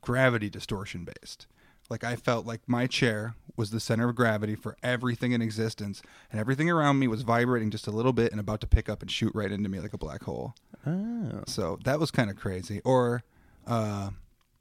[0.00, 1.46] gravity distortion based.
[1.90, 6.00] Like I felt like my chair was the center of gravity for everything in existence,
[6.30, 9.02] and everything around me was vibrating just a little bit and about to pick up
[9.02, 10.54] and shoot right into me like a black hole.
[10.86, 11.42] Oh.
[11.46, 12.80] So that was kind of crazy.
[12.84, 13.22] Or
[13.66, 14.10] uh,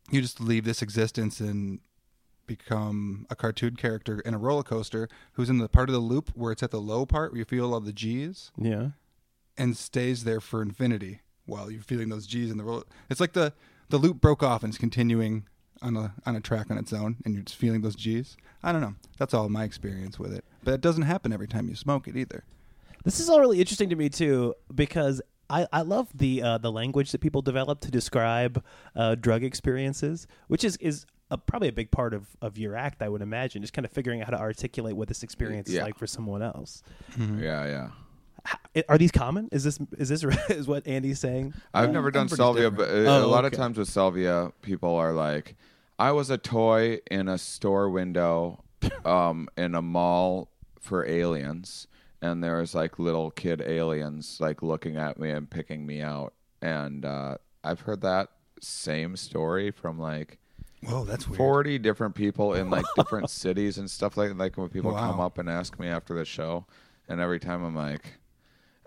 [0.10, 1.80] you just leave this existence and
[2.48, 6.32] become a cartoon character in a roller coaster who's in the part of the loop
[6.36, 8.90] where it's at the low part where you feel all the G's Yeah.
[9.58, 12.84] and stays there for infinity while you're feeling those G's in the roller.
[13.10, 13.54] It's like the
[13.90, 15.46] the loop broke off and it's continuing
[15.82, 18.38] on a on a track on its own and you're just feeling those G's.
[18.64, 18.96] I don't know.
[19.18, 20.46] That's all my experience with it.
[20.64, 22.44] But it doesn't happen every time you smoke it either.
[23.04, 26.72] This is all really interesting to me too because I, I love the uh, the
[26.72, 28.64] language that people develop to describe
[28.96, 33.02] uh, drug experiences, which is is a, probably a big part of, of your act,
[33.02, 35.80] I would imagine, just kind of figuring out how to articulate what this experience is
[35.80, 36.84] like for someone else.
[37.18, 37.90] Yeah, yeah.
[38.76, 39.50] H- Are these common?
[39.52, 41.54] Is this is this is what Andy's saying?
[41.74, 43.08] I've never done everybody's salvia, but different.
[43.08, 43.54] uh, Oh, a lot okay.
[43.56, 45.56] of times with salvia, people are like,
[46.00, 48.64] "I was a toy in a store window,
[49.06, 50.50] um, in a mall
[50.80, 51.88] for aliens,
[52.22, 56.34] and there was like little kid aliens like looking at me and picking me out.
[56.62, 58.30] And uh, I've heard that
[58.62, 60.38] same story from like
[60.84, 61.38] Whoa, that's weird.
[61.38, 65.38] 40 different people in like different cities and stuff like like when people come up
[65.38, 66.66] and ask me after the show
[67.10, 68.20] and every time I'm like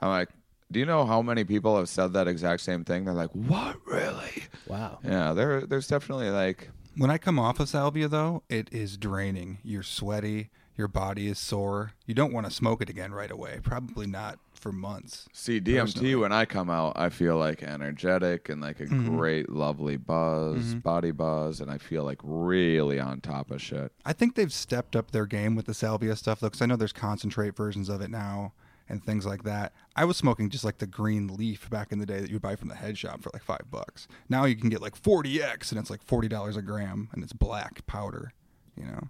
[0.01, 0.29] I'm like
[0.73, 3.77] do you know how many people have said that exact same thing they're like what
[3.87, 4.99] really Wow.
[5.05, 9.59] yeah there there's definitely like When I come off of salvia, though, it is draining.
[9.65, 10.51] You're sweaty.
[10.77, 11.93] Your body is sore.
[12.07, 13.59] You don't want to smoke it again right away.
[13.63, 15.29] Probably not for months.
[15.33, 16.15] see DMT Personally.
[16.15, 19.17] when I come out I feel like energetic and like a Mm-hmm.
[19.17, 24.13] great lovely buzz body buzz and I feel like really on top of shit I
[24.13, 26.93] think they've stepped up their game with the salvia stuff, though, because I know there's
[26.93, 28.53] concentrate versions of it now
[28.89, 29.73] and things like that.
[29.97, 32.43] I was smoking just like the green leaf back in the day that you would
[32.43, 34.07] buy from the head shop for like five bucks.
[34.29, 37.87] Now you can get like 40x and it's like $40 a gram and it's black
[37.87, 38.33] powder,
[38.77, 39.09] you know?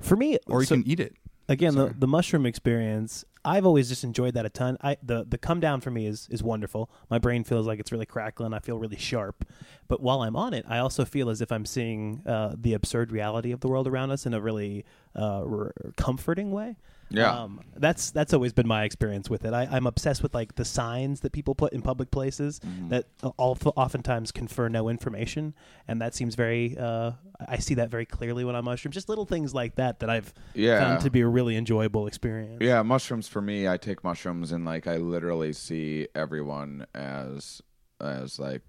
[0.00, 1.14] For me, Or you so- can eat it.
[1.48, 1.88] again Sorry.
[1.88, 5.58] the, the mushroom experience i've always just enjoyed that a ton i the the come
[5.60, 8.78] down for me is is wonderful my brain feels like it's really crackling i feel
[8.78, 9.44] really sharp
[9.88, 13.10] but while i'm on it i also feel as if i'm seeing uh, the absurd
[13.10, 14.84] reality of the world around us in a really
[15.16, 16.76] uh, r- comforting way
[17.12, 17.32] Yeah.
[17.42, 19.52] um, that's that's always been my experience with it.
[19.52, 23.58] I, I'm obsessed with like the signs that people put in public places that all,
[23.76, 25.54] oftentimes confer no information,
[25.88, 26.76] and that seems very.
[26.78, 27.12] Uh,
[27.48, 28.92] I see that very clearly when I'm mushroom.
[28.92, 30.78] Just little things like that that I've Yeah.
[30.78, 32.58] found to be a really enjoyable experience.
[32.60, 37.60] Yeah, mushrooms for me, I take mushrooms and like I literally see everyone as
[38.00, 38.62] as like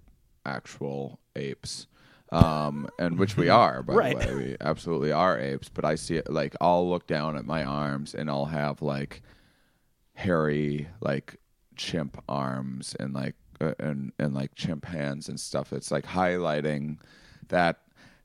[0.45, 1.87] actual apes.
[2.31, 4.19] Um and which we are, by Right.
[4.19, 4.35] the way.
[4.45, 8.13] We absolutely are apes, but I see it like I'll look down at my arms
[8.15, 9.21] and I'll have like
[10.13, 11.37] hairy like
[11.75, 15.73] chimp arms and like uh, and and like chimp hands and stuff.
[15.73, 16.99] It's like highlighting
[17.49, 17.79] that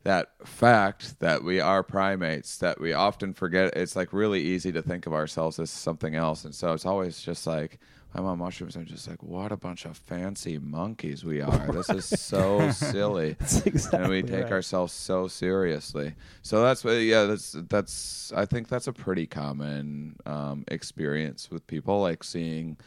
[0.05, 3.77] that fact that we are primates that we often forget.
[3.77, 7.21] It's like really easy to think of ourselves as something else, and so it's always
[7.21, 7.79] just like.
[8.17, 8.77] I'm on mushrooms.
[8.77, 11.67] I'm just like, what a bunch of fancy monkeys we are.
[11.77, 14.53] This is so silly, exactly and we take right.
[14.53, 16.15] ourselves so seriously.
[16.41, 18.33] So that's what, yeah, that's that's.
[18.35, 22.79] I think that's a pretty common um, experience with people, like seeing,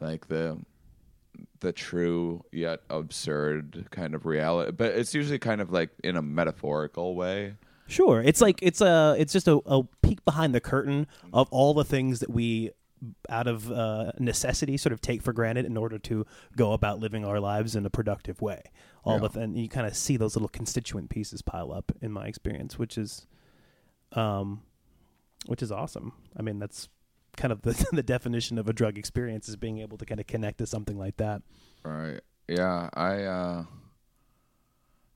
[0.00, 0.58] like the
[1.60, 4.70] the true yet absurd kind of reality.
[4.70, 7.54] But it's usually kind of like in a metaphorical way.
[7.88, 11.72] Sure, it's like it's a it's just a, a peek behind the curtain of all
[11.74, 12.70] the things that we,
[13.28, 17.24] out of uh, necessity, sort of take for granted in order to go about living
[17.24, 18.62] our lives in a productive way.
[19.04, 19.40] All Yeah.
[19.42, 22.98] and you kind of see those little constituent pieces pile up in my experience, which
[22.98, 23.26] is,
[24.12, 24.62] um,
[25.46, 26.12] which is awesome.
[26.36, 26.88] I mean, that's
[27.36, 30.26] kind of the the definition of a drug experience is being able to kind of
[30.26, 31.42] connect to something like that.
[31.84, 32.20] Right.
[32.48, 32.90] Yeah.
[32.94, 33.22] I.
[33.24, 33.64] uh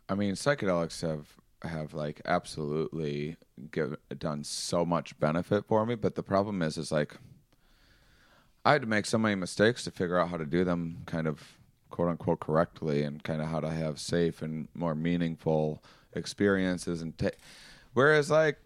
[0.09, 3.37] I mean, psychedelics have have like absolutely
[3.71, 7.17] give, done so much benefit for me, but the problem is, is like
[8.65, 11.27] I had to make so many mistakes to figure out how to do them, kind
[11.27, 11.41] of
[11.91, 15.83] quote unquote correctly, and kind of how to have safe and more meaningful
[16.15, 17.03] experiences.
[17.03, 17.31] And ta-
[17.93, 18.59] whereas, like,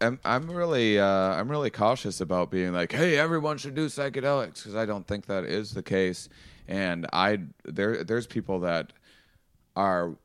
[0.00, 4.56] I'm I'm really uh, I'm really cautious about being like, hey, everyone should do psychedelics
[4.56, 6.28] because I don't think that is the case.
[6.68, 8.92] And I there there's people that
[9.76, 10.16] are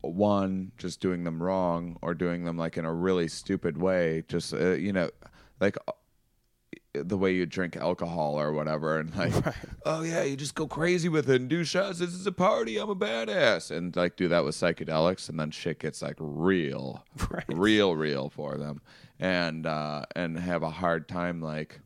[0.00, 4.54] one just doing them wrong or doing them like in a really stupid way just
[4.54, 5.10] uh, you know
[5.60, 5.76] like
[6.94, 9.32] the way you drink alcohol or whatever and like
[9.84, 11.98] oh yeah you just go crazy with it and do shots.
[11.98, 12.78] This is a party.
[12.78, 13.70] I'm a badass.
[13.70, 17.44] And like do that with psychedelics and then shit gets like real Right.
[17.48, 18.80] real real for them.
[19.20, 21.80] And uh and have a hard time like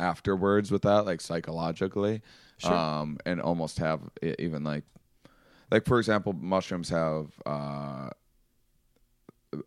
[0.00, 2.20] afterwards with that like psychologically
[2.64, 4.00] um and almost have
[4.38, 4.84] even like
[5.70, 8.08] like for example mushrooms have uh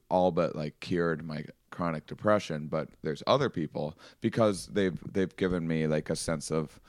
[0.10, 5.67] all but like cured my chronic depression but there's other people because they've they've given
[5.67, 6.80] me like a sense of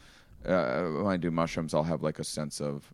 [0.46, 2.92] uh, when I do mushrooms I'll have like a sense of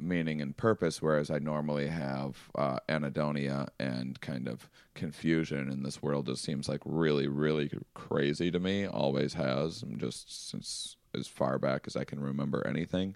[0.00, 6.02] meaning and purpose whereas I normally have uh, anhedonia and kind of confusion and this
[6.02, 9.84] world just seems like really really crazy to me always has.
[9.96, 13.14] Just since as far back as I can remember anything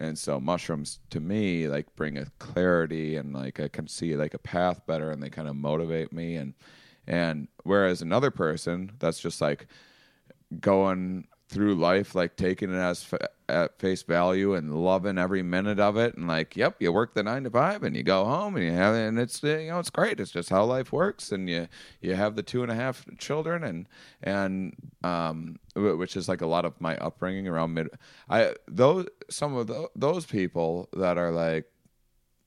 [0.00, 4.32] and so mushrooms to me like bring a clarity and like I can see like
[4.32, 6.36] a path better and they kind of motivate me.
[6.36, 6.54] And
[7.06, 9.66] and whereas another person that's just like
[10.58, 13.12] going through life like taking it as
[13.48, 17.24] at face value and loving every minute of it and like yep you work the
[17.24, 19.90] 9 to 5 and you go home and you have and it's you know it's
[19.90, 20.20] great.
[20.20, 21.66] It's just how life works and you
[22.00, 23.88] you have the two and a half children and
[24.22, 27.88] and um which is like a lot of my upbringing around mid
[28.28, 31.66] I those some of tho- those people that are like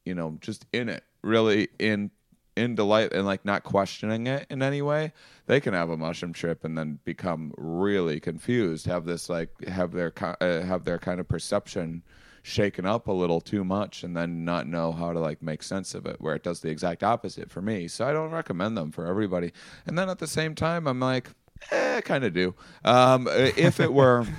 [0.06, 2.10] you know just in it really in
[2.56, 5.14] into life and like not questioning it in any way,
[5.48, 8.86] they can have a mushroom trip and then become really confused.
[8.86, 12.04] Have this like have their uh, have their kind of perception
[12.44, 15.94] shaken up a little too much, and then not know how to like make sense
[15.96, 16.18] of it.
[16.20, 17.88] Where it does the exact opposite for me.
[17.88, 19.52] So I don't recommend them for everybody.
[19.86, 21.30] And then at the same time, I'm like,
[21.72, 22.56] eh, kind of do.
[22.84, 24.26] Um, if it were.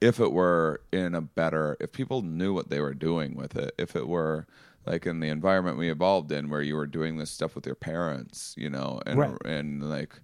[0.00, 3.72] if it were in a better if people knew what they were doing with it
[3.78, 4.48] if it were
[4.86, 7.74] like in the environment we evolved in where you were doing this stuff with your
[7.74, 9.36] parents you know and Right.
[9.44, 10.20] and like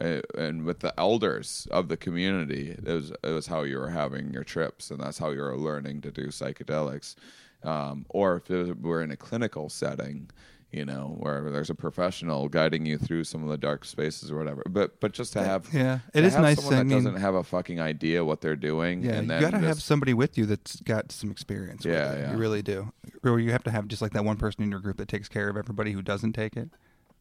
[0.00, 3.90] uh, and with the elders of the community it was it was how you were
[3.90, 7.14] having your trips and that's how you were learning to do psychedelics
[7.62, 10.28] um, or if it were in a clinical setting
[10.72, 14.38] you know where there's a professional guiding you through some of the dark spaces or
[14.38, 15.98] whatever but but just to have Yeah.
[16.14, 19.02] It is nice, someone I that mean- doesn't have a fucking idea what they're doing
[19.04, 21.84] Yeah, and you gotta have somebody with you that's got some experience.
[21.84, 22.32] with Yeah, yeah.
[22.32, 22.92] you really do.
[23.22, 25.28] Or you have to have just like that one person in your group that takes
[25.28, 26.70] care of everybody who doesn't take it.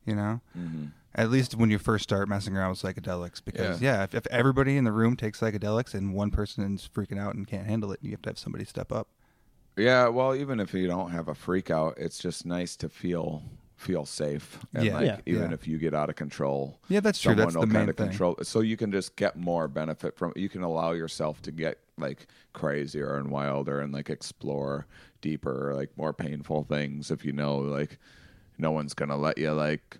[0.05, 0.85] You know, Mm-hmm.
[1.13, 4.75] at least when you first start messing around with psychedelics, because yeah, if, if everybody
[4.77, 7.99] in the room takes psychedelics and one person is freaking out and can't handle it,
[8.01, 9.09] you have to have somebody step up.
[9.77, 13.43] Yeah, well, even if you don't have a freak out, it's just nice to feel
[13.77, 14.59] feel safe.
[14.75, 14.93] And Yeah.
[14.93, 15.19] like Yeah.
[15.25, 15.53] even Yeah.
[15.55, 16.79] if you get out of control.
[16.87, 17.33] Yeah, that's true.
[17.33, 18.09] That's will the main kind of thing.
[18.09, 21.79] control so you can just get more benefit from you can allow yourself to get
[21.97, 24.85] like crazier and wilder and like explore
[25.21, 27.97] deeper, like more painful things if you know like
[28.59, 29.97] no one's gonna let you like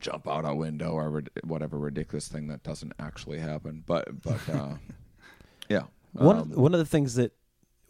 [0.00, 3.84] jump out a window or whatever ridiculous thing that doesn't actually happen.
[3.86, 4.74] But but uh
[5.68, 5.84] yeah.
[6.14, 7.30] One Um, one of the things that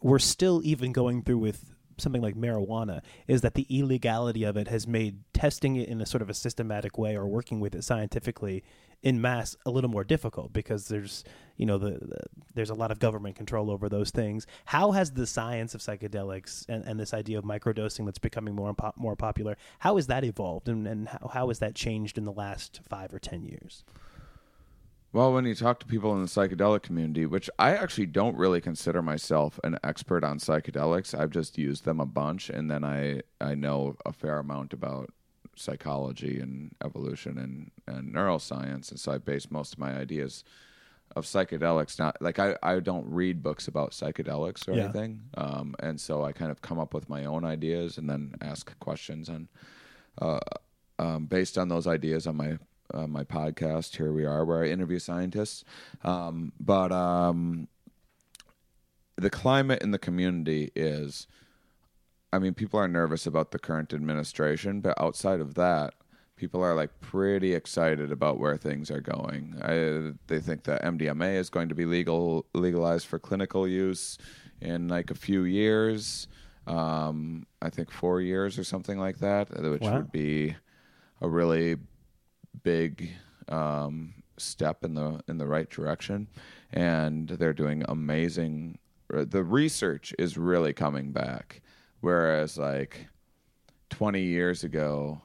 [0.05, 4.67] we're still even going through with something like marijuana is that the illegality of it
[4.67, 7.83] has made testing it in a sort of a systematic way or working with it
[7.83, 8.63] scientifically
[9.01, 11.23] in mass a little more difficult because there's
[11.57, 12.19] you know the, the
[12.53, 14.45] there's a lot of government control over those things.
[14.65, 18.69] How has the science of psychedelics and, and this idea of microdosing that's becoming more
[18.69, 22.25] and more popular how has that evolved and, and how, how has that changed in
[22.25, 23.83] the last five or ten years?
[25.15, 28.59] Well, when you talk to people in the psychedelic community, which I actually don't really
[28.59, 33.21] consider myself an expert on psychedelics, I've just used them a bunch, and then I
[33.39, 35.11] I know a fair amount about
[35.55, 40.43] psychology and evolution and, and neuroscience, and so I base most of my ideas
[41.15, 41.97] of psychedelics.
[41.97, 44.83] Not like I, I don't read books about psychedelics or Yeah.
[44.83, 48.33] anything, um, and so I kind of come up with my own ideas and then
[48.41, 49.47] ask questions on
[50.21, 50.41] uh,
[50.99, 52.57] um, based on those ideas on my
[52.93, 53.95] uh, my podcast.
[53.97, 55.63] Here we are, where I interview scientists.
[56.03, 57.67] Um, but um,
[59.17, 61.27] the climate in the community is,
[62.33, 65.93] I mean, people are nervous about the current administration, but outside of that,
[66.35, 69.55] people are like pretty excited about where things are going.
[69.61, 74.17] I, they think that MDMA is going to be legal legalized for clinical use
[74.61, 76.27] in like a few years.
[76.67, 79.97] Um, I think four years or something like that, which Wow.
[79.97, 80.55] would be
[81.21, 81.77] a really
[82.63, 83.11] big
[83.49, 86.27] um, step in the in the right direction,
[86.71, 88.77] and they're doing amazing.
[89.13, 91.61] uh, The research is really coming back,
[92.01, 93.07] whereas like
[93.89, 95.21] twenty years ago,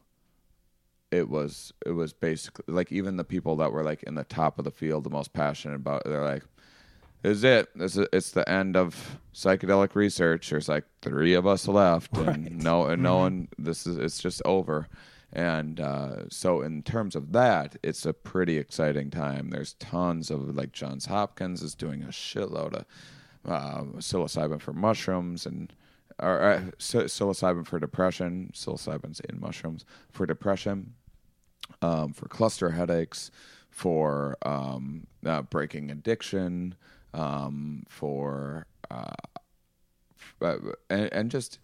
[1.10, 4.58] it was it was basically like even the people that were like in the top
[4.58, 6.44] of the field, the most passionate about, it, they're like.
[7.22, 7.68] This is it.
[7.74, 10.48] This is, it's the end of psychedelic research.
[10.48, 13.48] There's like three of us left, and no, and no one.
[13.58, 14.88] This is it's just over.
[15.32, 19.50] And uh, so, in terms of that, it's a pretty exciting time.
[19.50, 22.84] There's tons of like Johns Hopkins is doing a shitload of
[23.44, 25.72] uh, psilocybin for mushrooms and
[26.18, 28.50] or uh, psilocybin for depression.
[28.52, 30.94] Psilocybin's in mushrooms for depression,
[31.80, 33.30] um, for cluster headaches,
[33.70, 36.74] for um, uh, breaking addiction,
[37.14, 39.14] um, for uh,
[40.42, 40.56] uh,
[40.88, 41.58] and, and just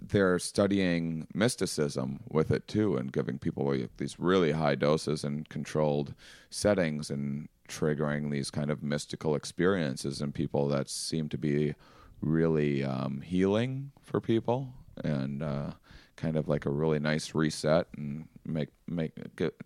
[0.00, 6.14] they're studying mysticism with it too, and giving people these really high doses in controlled
[6.50, 11.74] settings and triggering these kind of mystical experiences in people that seem to be
[12.20, 14.72] really um, healing for people
[15.04, 15.70] and uh,
[16.16, 19.12] kind of like a really nice reset and make make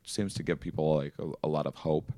[0.05, 2.13] seems to give people like a, a lot of hope.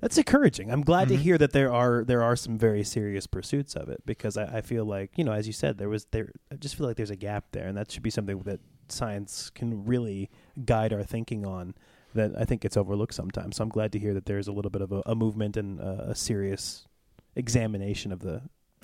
[0.00, 0.70] That's encouraging.
[0.70, 1.16] I'm glad Mm-hmm.
[1.16, 4.58] to hear that there are there are some very serious pursuits of it because I,
[4.58, 6.32] I feel like you know, as you said, there was there.
[6.52, 9.50] I just feel like there's a gap there, and that should be something that science
[9.50, 10.30] can really
[10.64, 11.74] guide our thinking on.
[12.14, 13.56] That I think gets overlooked sometimes.
[13.56, 15.80] So I'm glad to hear that there's a little bit of a, a movement and
[15.80, 16.86] a, a serious
[17.34, 18.42] examination of the.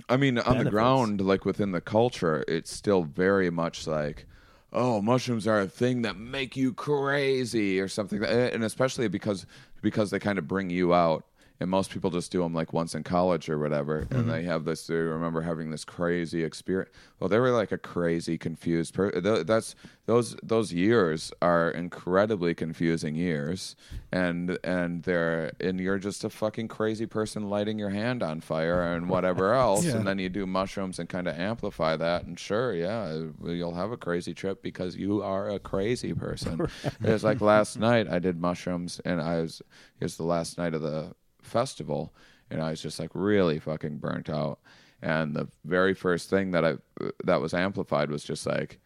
[0.09, 4.27] I mean, on the ground, like within the culture, it's still very much like,
[4.73, 9.47] oh, mushrooms are a thing that make you crazy or something, and especially because
[9.83, 11.25] because they kind of bring you out
[11.61, 14.15] and most people just do them like once in college or whatever, Mm-hmm.
[14.19, 14.87] and they have this.
[14.87, 16.91] They remember having this crazy experience.
[17.19, 18.95] Well, they were like a crazy, confused.
[18.95, 19.75] Per- th- that's
[20.07, 23.77] those those years are incredibly confusing years,
[24.11, 28.95] and and they're and you're just a fucking crazy person lighting your hand on fire
[28.95, 29.97] and whatever else, Yeah.
[29.97, 33.93] and then you do mushrooms and kind of amplify that, and sure, yeah, you'll have
[33.93, 36.67] a crazy trip because you are a crazy person.
[37.03, 39.61] It was like last night I did mushrooms, and I was
[40.01, 41.15] it was the last night of the
[41.51, 42.15] festival,
[42.51, 44.59] and I was just like really fucking burnt out.
[45.03, 46.75] And the very first thing that I
[47.25, 48.79] that was amplified was just like,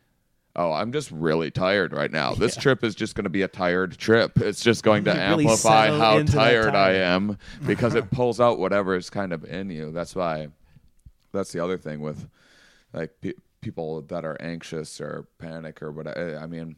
[0.56, 2.34] "Oh, I'm just really tired right now.
[2.38, 4.38] This trip is just going to be a tired trip.
[4.40, 8.94] It's just going to Really amplify how tired I am because it pulls out whatever
[8.94, 9.90] is kind of in you.
[9.92, 10.48] That's why.
[11.32, 12.28] That's the other thing with
[12.92, 16.38] like pe- people that are anxious or panic or whatever.
[16.38, 16.76] I mean,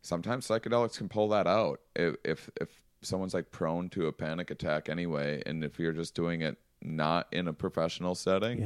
[0.00, 1.80] sometimes psychedelics can pull that out.
[1.94, 6.14] If if if someone's like prone to a panic attack anyway, and if you're just
[6.14, 8.58] doing it not in a professional setting,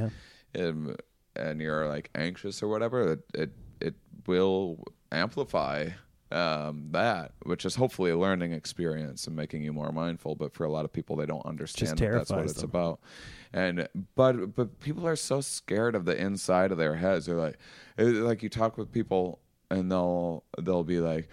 [0.55, 0.67] Yeah.
[0.69, 0.97] um,
[1.37, 3.95] and you're like anxious or whatever, it it, it
[4.27, 5.89] will amplify
[6.31, 10.35] um, that, which is hopefully a learning experience and making you more mindful.
[10.35, 13.01] But for a lot of people, they don't understand that that's what terrifies it's about.
[13.53, 17.27] And but but people are so scared of the inside of their heads.
[17.27, 17.59] They're like,
[17.99, 21.29] like you talk with people and they'll they'll be like.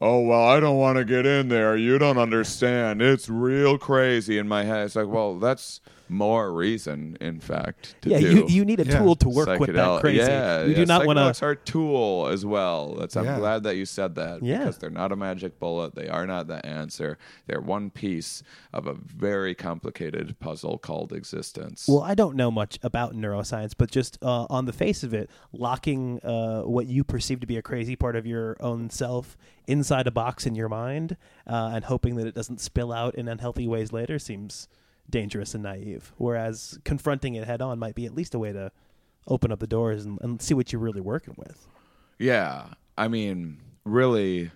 [0.00, 1.76] Oh well, I don't want to get in there.
[1.76, 3.00] You don't understand.
[3.00, 4.86] It's real crazy in my head.
[4.86, 8.30] It's like, well, that's more reason, in fact, to yeah, do.
[8.34, 8.98] you, you need a Yeah.
[8.98, 10.18] tool to work with that Psychedel- crazy.
[10.18, 11.44] Yeah, you yeah, do not want to.
[11.44, 12.94] are a tool as well.
[12.94, 13.38] That's I'm Yeah.
[13.38, 14.58] glad that you said that Yeah.
[14.58, 15.94] because they're not a magic bullet.
[15.94, 17.18] They are not the answer.
[17.46, 18.42] They're one piece
[18.72, 21.86] of a very complicated puzzle called existence.
[21.88, 25.28] Well, I don't know much about neuroscience, but just uh, on the face of it,
[25.52, 29.36] locking uh, what you perceive to be a crazy part of your own self
[29.66, 33.26] inside a box in your mind uh, and hoping that it doesn't spill out in
[33.26, 34.68] unhealthy ways later seems
[35.10, 36.12] dangerous and naive.
[36.16, 38.72] Whereas confronting it head on might be at least a way to
[39.28, 41.66] open up the doors and, and see what you're really working with.
[42.18, 44.50] Yeah, I mean, really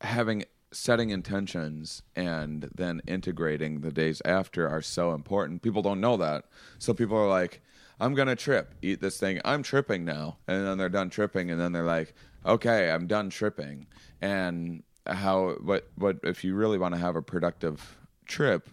[0.00, 5.62] having setting intentions and then integrating the days after are so important.
[5.62, 6.44] People don't know that.
[6.78, 7.62] So people are like,
[7.98, 9.40] I'm going to trip, eat this thing.
[9.44, 10.38] I'm tripping now.
[10.46, 13.86] And then they're done tripping and then they're like, "Okay, I'm done tripping."
[14.20, 17.96] And how what what if you really want to have a productive
[18.26, 18.68] trip,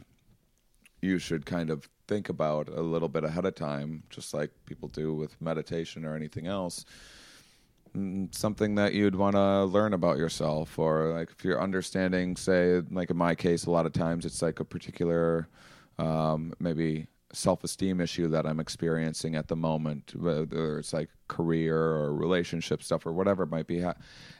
[1.01, 4.89] you should kind of think about a little bit ahead of time, just like people
[4.89, 6.85] do with meditation or anything else.
[8.31, 13.09] Something that you'd want to learn about yourself, or like if you're understanding, say, like
[13.09, 15.47] in my case, a lot of times it's like a particular,
[15.99, 22.13] um, maybe self-esteem issue that I'm experiencing at the moment, whether it's like career or
[22.15, 23.83] relationship stuff or whatever it might be.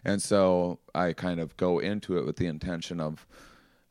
[0.05, 3.27] And so I kind of go into it with the intention of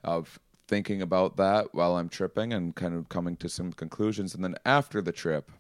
[0.05, 4.35] of thinking about that while I'm tripping and kind of coming to some conclusions.
[4.35, 5.51] And then after the trip,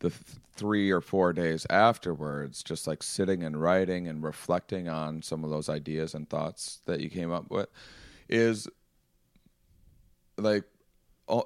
[0.00, 0.20] the th-
[0.54, 5.50] three or four days afterwards, just like sitting and writing and reflecting on some of
[5.50, 7.68] those ideas and thoughts that you came up with,
[8.28, 8.68] is
[10.36, 10.64] like,
[11.28, 11.42] uh,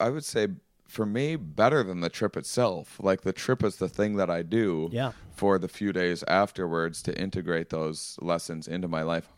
[0.00, 0.48] I would say
[0.86, 3.00] for me, better than the trip itself.
[3.00, 5.12] Like the trip is the thing that I do Yeah.
[5.32, 9.28] for the few days afterwards to integrate those lessons into my life.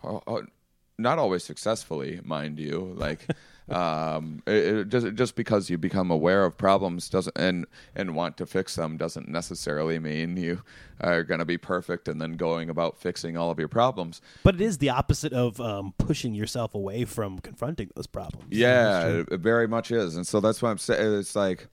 [0.99, 2.94] Not always successfully, mind you.
[2.97, 3.26] Like,
[3.68, 8.36] um, it, it just just because you become aware of problems doesn't and and want
[8.38, 10.62] to fix them doesn't necessarily mean you
[11.01, 14.20] are going to be perfect and then going about fixing all of your problems.
[14.42, 18.47] But it is the opposite of um, pushing yourself away from confronting those problems.
[18.51, 21.68] Yeah, it, it very much is, and so that's why I'm saying it's like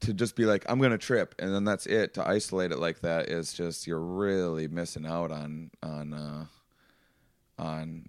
[0.00, 2.14] to just be like I'm gonna trip, and then that's it.
[2.14, 6.46] To isolate it like that is just you're really missing out on on uh,
[7.58, 8.08] on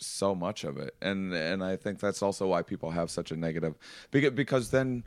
[0.00, 3.36] so much of it, and and I think that's also why people have such a
[3.36, 3.74] negative
[4.10, 5.04] because because then.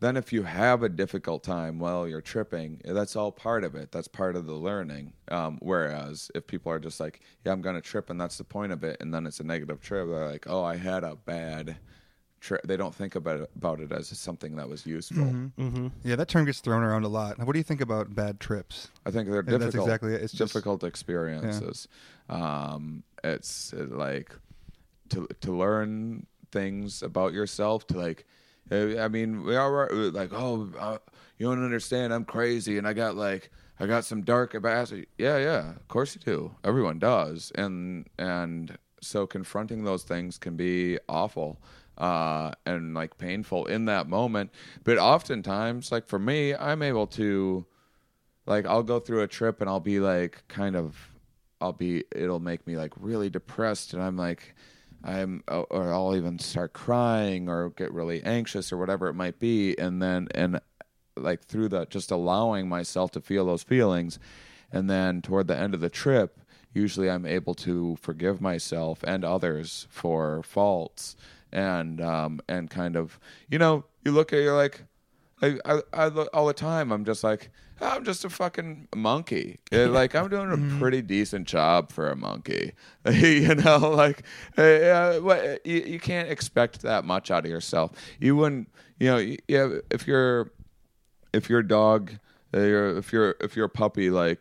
[0.00, 3.90] Then, if you have a difficult time while you're tripping, that's all part of it.
[3.90, 5.14] That's part of the learning.
[5.28, 8.72] Um, whereas if people are just like, "Yeah, I'm gonna trip," and that's the point
[8.72, 11.76] of it, and then it's a negative trip, they're like, "Oh, I had a bad
[12.40, 15.50] trip." They don't think about it, about it as something that was useful.
[16.02, 17.38] Yeah, that term gets thrown around a lot.
[17.38, 18.88] What do you think about bad trips?
[19.06, 19.86] I think they're Yeah, that's difficult.
[19.88, 20.22] exactly it.
[20.22, 21.88] It's just- difficult experiences.
[22.28, 24.34] Um, it's uh, like
[25.10, 27.86] to to learn things about yourself.
[27.88, 28.26] To like,
[28.70, 30.98] uh, I mean, we all are like, oh, uh,
[31.38, 32.12] you don't understand.
[32.12, 33.50] I'm crazy, and I got like,
[33.80, 34.92] I got some dark about.
[35.18, 36.54] Yeah, yeah, of course you do.
[36.62, 41.60] Everyone does, and and so confronting those things can be awful
[41.98, 44.50] uh, and like painful in that moment.
[44.82, 47.66] But oftentimes, like for me, I'm able to
[48.46, 51.13] like I'll go through a trip and I'll be like kind of
[51.60, 54.54] I'll be it'll make me like really depressed and I'm like
[55.02, 59.78] I'm or I'll even start crying or get really anxious or whatever it might be
[59.78, 60.60] and then and
[61.16, 64.18] like through the just allowing myself to feel those feelings
[64.72, 66.40] and then toward the end of the trip
[66.72, 71.16] usually I'm able to forgive myself and others for faults
[71.52, 74.84] and um and kind of you know you look at you're like
[75.64, 76.92] I, I, I all the time.
[76.92, 79.58] I'm just like, I'm just a fucking monkey.
[79.72, 82.72] Yeah, like I'm doing a pretty decent job for a monkey.
[83.10, 84.22] you know, like
[84.56, 87.92] uh, uh, what- you, you can't expect that much out of yourself.
[88.20, 88.68] You wouldn't,
[88.98, 89.18] you know,
[89.48, 89.78] yeah.
[89.90, 90.50] If you're,
[91.32, 92.12] if your dog,
[92.54, 94.40] uh, if your if your puppy like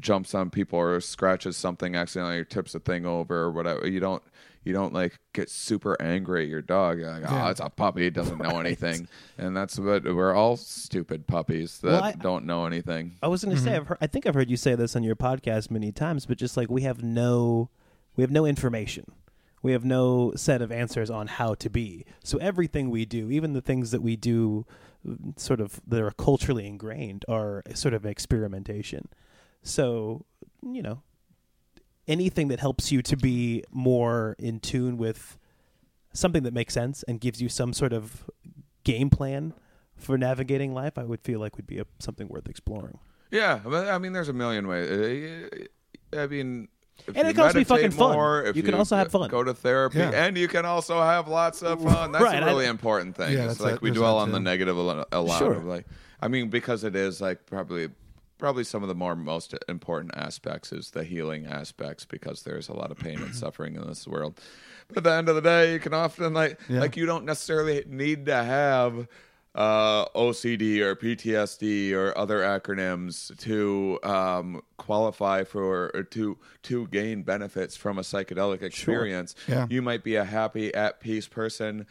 [0.00, 4.00] jumps on people or scratches something accidentally or tips a thing over or whatever, you
[4.00, 4.22] don't
[4.64, 6.98] you don't like get super angry at your dog.
[6.98, 8.06] You're like, oh, it's a puppy.
[8.06, 9.08] It doesn't know anything.
[9.38, 13.12] And that's what we're all stupid puppies that Well, I- don't know anything.
[13.22, 13.80] I was going to say, mm-hmm.
[13.80, 16.38] I've heard, I think I've heard you say this on your podcast many times, but
[16.38, 17.70] just like we have no,
[18.16, 19.12] we have no information.
[19.62, 22.04] We have no set of answers on how to be.
[22.22, 24.66] So everything we do, even the things that we do,
[25.36, 29.08] sort of that are culturally ingrained, are sort of experimentation.
[29.62, 30.26] So
[30.62, 31.02] you know,
[32.06, 35.38] anything that helps you to be more in tune with
[36.12, 38.24] something that makes sense and gives you some sort of
[38.84, 39.54] game plan
[39.96, 42.98] for navigating life, I would feel like would be a, something worth exploring.
[43.30, 44.90] Yeah, but I mean, there's a million ways.
[46.12, 46.68] Uh, I mean,
[47.06, 48.12] if And it can also be fucking fun.
[48.12, 49.28] more, if You can also have fun.
[49.30, 50.10] Go to therapy, Yeah.
[50.10, 52.12] and you can also have lots of fun.
[52.12, 53.32] That's Right, a I- really important thing.
[53.32, 53.82] Yeah, it's like it.
[53.82, 55.08] we dwell that on the negative a lot.
[55.10, 55.54] A lot Sure.
[55.54, 55.86] of like,
[56.20, 57.88] I mean, because it is like probably.
[58.38, 62.72] Probably some of the more most important aspects is the healing aspects because there's a
[62.74, 64.40] lot of pain and suffering in this world.
[64.88, 66.80] But at the end of the day, you can often like Yeah.
[66.80, 69.06] like you don't necessarily need to have
[69.54, 77.22] uh, OCD or PTSD or other acronyms to um, qualify for or to to gain
[77.22, 79.36] benefits from a psychedelic experience.
[79.46, 79.68] Yeah.
[79.70, 81.86] You might be a happy, at peace person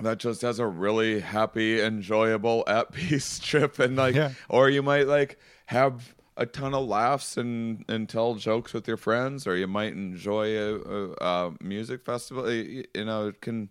[0.00, 4.32] that just has a really happy, enjoyable, at peace trip, and like, Yeah.
[4.48, 8.96] or you might like have a ton of laughs and and tell jokes with your
[8.96, 12.50] friends, or you might enjoy a, a, a music festival.
[12.50, 13.70] You you know, it can.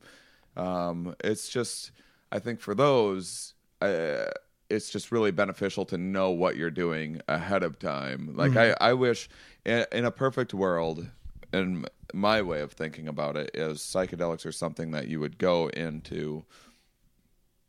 [0.55, 1.91] Um, it's just,
[2.31, 4.25] I think for those, uh,
[4.71, 8.33] it's just really beneficial to know what you're doing ahead of time.
[8.35, 9.29] Like I, I wish
[9.65, 11.07] in, in a perfect world,
[11.53, 15.67] and my way of thinking about it is psychedelics are something that you would go
[15.69, 16.45] into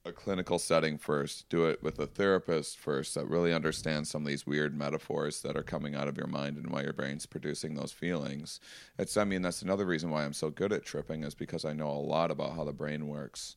[0.05, 4.29] a clinical setting first, do it with a therapist first that really understands some of
[4.29, 7.75] these weird metaphors that are coming out of your mind and why your brain's producing
[7.75, 8.59] those feelings.
[8.99, 11.75] It's I mean that's another reason why I'm so good at tripping is because I
[11.75, 13.57] know a lot about how the brain works.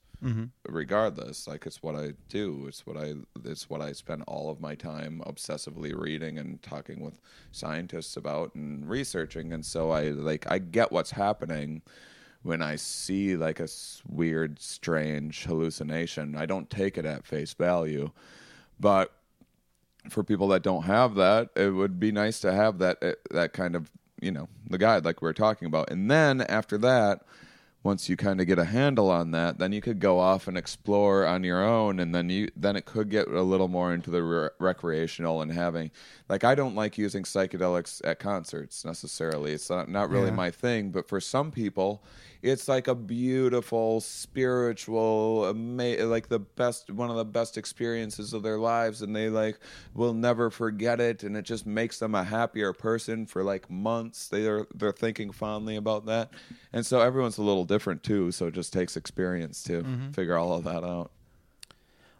[0.67, 2.65] Regardless, like it's what I do.
[2.67, 6.99] It's what I it's what I spend all of my time obsessively reading and talking
[6.99, 7.19] with
[7.51, 9.51] scientists about and researching.
[9.51, 11.82] And so I like I get what's happening
[12.43, 13.67] when I see like a
[14.07, 18.11] weird, strange hallucination, I don't take it at face value.
[18.80, 19.13] But
[20.09, 23.53] for people that don't have that, it would be nice to have that eh, that
[23.53, 23.91] kind of
[24.22, 25.91] you know the guide like we were talking about.
[25.91, 27.24] And then after that,
[27.84, 30.57] once you kind of get a handle on that, then you could go off and
[30.57, 34.11] explore on your own, and then you then it could get a little more into
[34.11, 35.89] the re- recreational and having
[36.32, 39.51] like I don't like using psychedelics at concerts necessarily.
[39.51, 40.36] It's not not really Yeah.
[40.36, 42.01] my thing, but for some people,
[42.41, 48.43] it's like a beautiful spiritual, ama- like the best one of the best experiences of
[48.43, 49.59] their lives, and they like
[49.93, 54.29] will never forget it, and it just makes them a happier person for like months.
[54.29, 56.32] They are they're thinking fondly about that,
[56.71, 58.32] and so everyone's a little different too.
[58.32, 60.11] So it just takes experience to mm-hmm.
[60.11, 61.11] figure all of that out.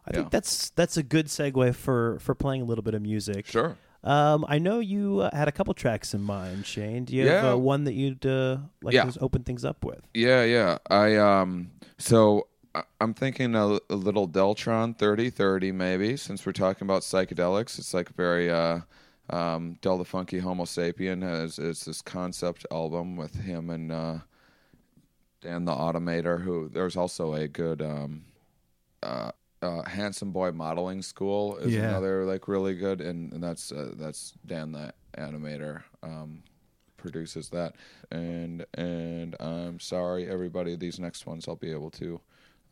[0.06, 0.16] I Yeah.
[0.18, 3.48] think that's that's a good segue for for playing a little bit of music.
[3.48, 3.78] Sure.
[4.04, 7.06] Um, I know you uh, had a couple tracks in mind, Shane.
[7.06, 9.02] Do you have uh, one that you'd uh, like Yeah.
[9.02, 10.02] to just open things up with?
[10.14, 10.78] Yeah, yeah.
[10.90, 16.86] I um so I- I'm thinking a, a little Deltron 3030 maybe since we're talking
[16.88, 17.78] about psychedelics.
[17.78, 18.80] It's like very uh
[19.30, 24.18] um Del the Funky Homosapien has it's this concept album with him and uh
[25.42, 28.24] Dan the Automator who there's also a good um
[29.04, 29.32] uh
[29.62, 31.88] uh, Handsome Boy Modeling School is Yeah.
[31.88, 36.44] another like really good, and, and that's uh, that's Dan the animator um,
[36.98, 37.76] produces that,
[38.12, 42.20] and and I'm sorry everybody, these next ones I'll be able to,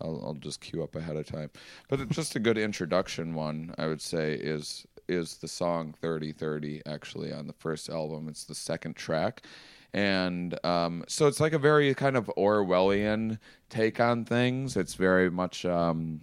[0.02, 1.50] I'll, I'll just queue up ahead of time,
[1.90, 6.82] but it's just a good introduction one I would say is is the song 3030
[6.86, 8.28] actually on the first album.
[8.30, 9.42] It's the second track.
[9.92, 14.78] And um, so it's like a very kind of Orwellian take on things.
[14.78, 16.22] It's very much um,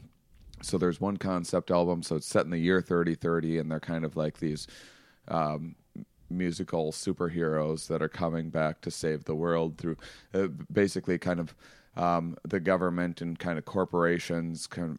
[0.63, 4.05] so there's one concept album so it's set in the year 3030 and they're kind
[4.05, 4.67] of like these
[5.29, 5.75] um,
[6.31, 9.97] musical superheroes that are coming back to save the world through
[10.35, 11.55] uh, basically kind of
[11.97, 14.99] um, the government and kind of corporations kind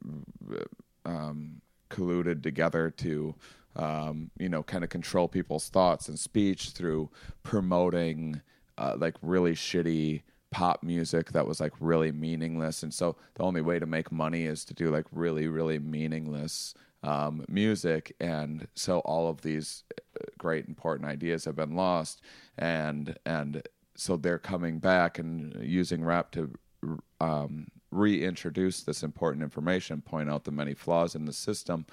[0.50, 0.66] of,
[1.06, 3.36] um, colluded together to
[3.76, 7.10] um, you know kind of control people's thoughts and speech through
[7.44, 8.42] promoting
[8.78, 10.22] uh, like really shitty
[10.52, 14.46] pop music that was like really meaningless and so the only way to make money
[14.46, 16.74] is to do like really really meaningless
[17.04, 22.22] um, music and so all of these uh, great important ideas have been lost
[22.58, 23.62] and and
[23.96, 26.54] so they're coming back and using rap to
[27.20, 31.86] um, reintroduce this important information, point out the many flaws in the system,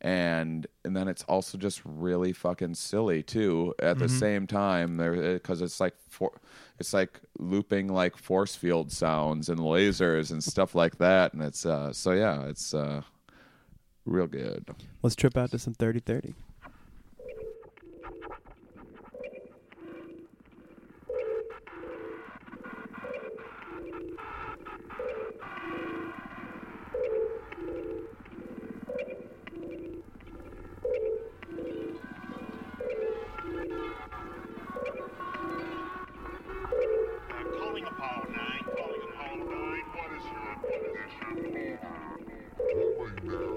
[0.00, 3.74] and and then it's also just really fucking silly too.
[3.80, 6.32] At the same time, there because it's like for,
[6.78, 11.66] it's like looping like force field sounds and lasers and stuff like that, and it's
[11.66, 13.02] uh so yeah, it's uh
[14.04, 14.64] real good.
[15.02, 16.34] Let's trip out to some 30 30.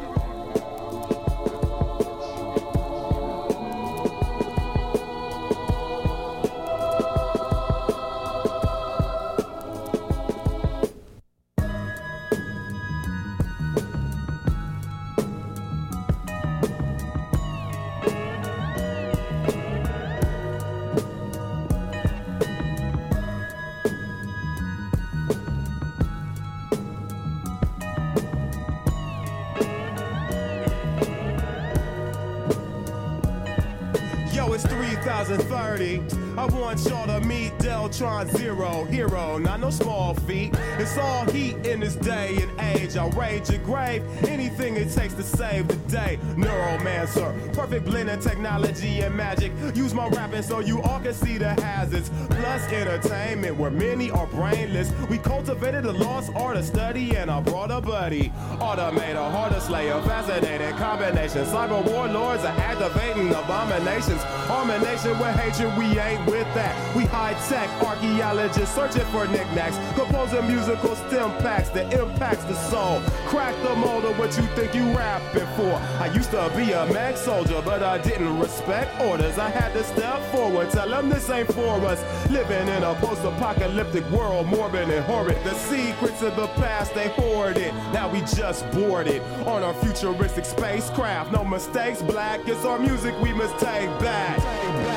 [38.04, 40.54] Deltron Zero, hero, not no small feat.
[40.78, 42.98] It's all heat in this day and age.
[42.98, 46.20] I'll rage your grave, anything it takes to save the day.
[46.36, 49.54] Neuromancer, perfect blend of technology and magic.
[49.74, 52.12] Use my rapping so you all can see the hazards.
[52.30, 54.92] Plus entertainment, where many are brainless.
[55.10, 58.34] We cultivated a lost art of study and I brought a buddy.
[58.60, 61.46] Automator, harder slayer, fascinating combination.
[61.46, 64.22] Cyber warlords are activating abominations.
[64.48, 66.74] Harmonation with hatred, we ain't with that.
[66.96, 69.78] We high tech archaeologists searching for knickknacks.
[69.96, 73.02] Composing musical stem packs that impacts the soul.
[73.28, 75.74] Crack the mold of what you think you rapping for.
[76.00, 79.38] I used to be a mag soldier, but I didn't respect orders.
[79.38, 82.02] I had to step forward, tell them this ain't for us.
[82.30, 85.42] Living in a post apocalyptic world, morbid and horrid.
[85.44, 87.74] The secrets of the past, they hoarded.
[87.94, 91.32] Now we just boarded on our futuristic spacecraft.
[91.32, 92.42] No mistakes, black.
[92.48, 94.33] It's our music we must take back.
[94.36, 94.93] Yo,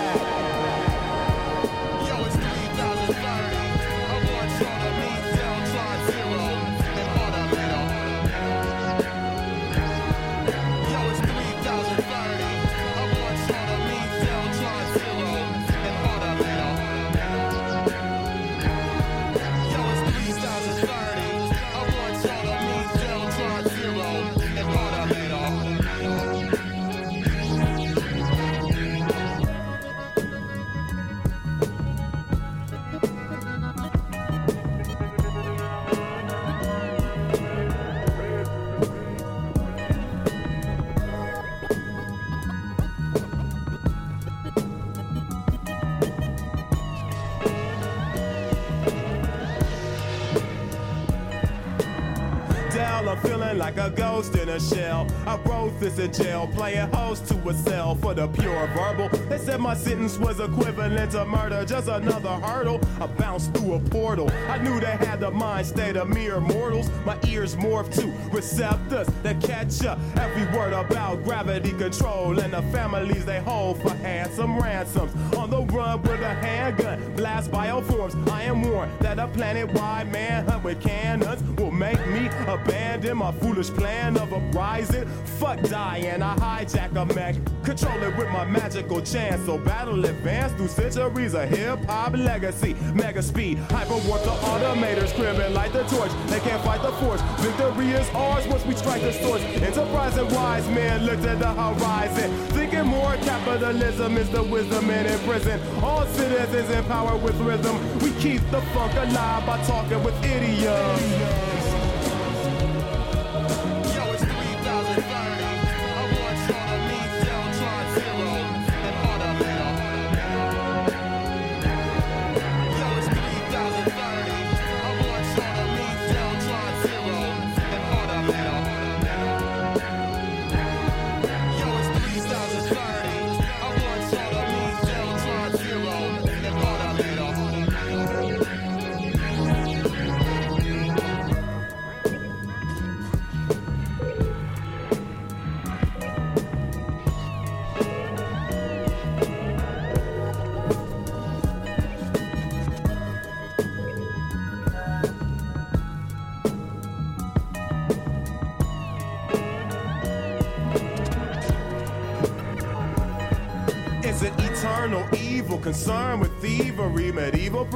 [55.26, 59.08] I wrote this in jail, playing host to a cell for the pure verbal.
[59.28, 62.80] They said my sentence was equivalent to murder, just another hurdle.
[63.00, 64.30] I bounced through a portal.
[64.48, 66.88] I knew they had the mind state of mere mortals.
[67.04, 72.62] My ears morphed to receptors that catch up every word about gravity control and the
[72.62, 75.12] families they hold for handsome ransoms.
[75.34, 78.14] On the run with a handgun, blast bioforms.
[78.30, 83.70] I am warned that a planet-wide manhunt with cannons will make me abandon my foolish
[83.70, 85.08] plan of uprising.
[85.38, 89.44] Fuck dying, I hijack a mech, control it with my magical chance.
[89.46, 92.74] So battle advance through centuries of hip hop legacy.
[92.94, 96.12] Mega speed, hyper warp the automators, cribbing like the torch.
[96.26, 97.22] They can't fight the force.
[97.40, 99.42] Victory is ours once we strike the source.
[99.42, 102.30] Enterprise and wise men looked at the horizon,
[102.68, 105.60] thinking more capitalism is the wisdom and in prison.
[105.82, 107.76] All citizens empowered with rhythm.
[108.00, 111.55] We keep the funk alive by talking with idioms.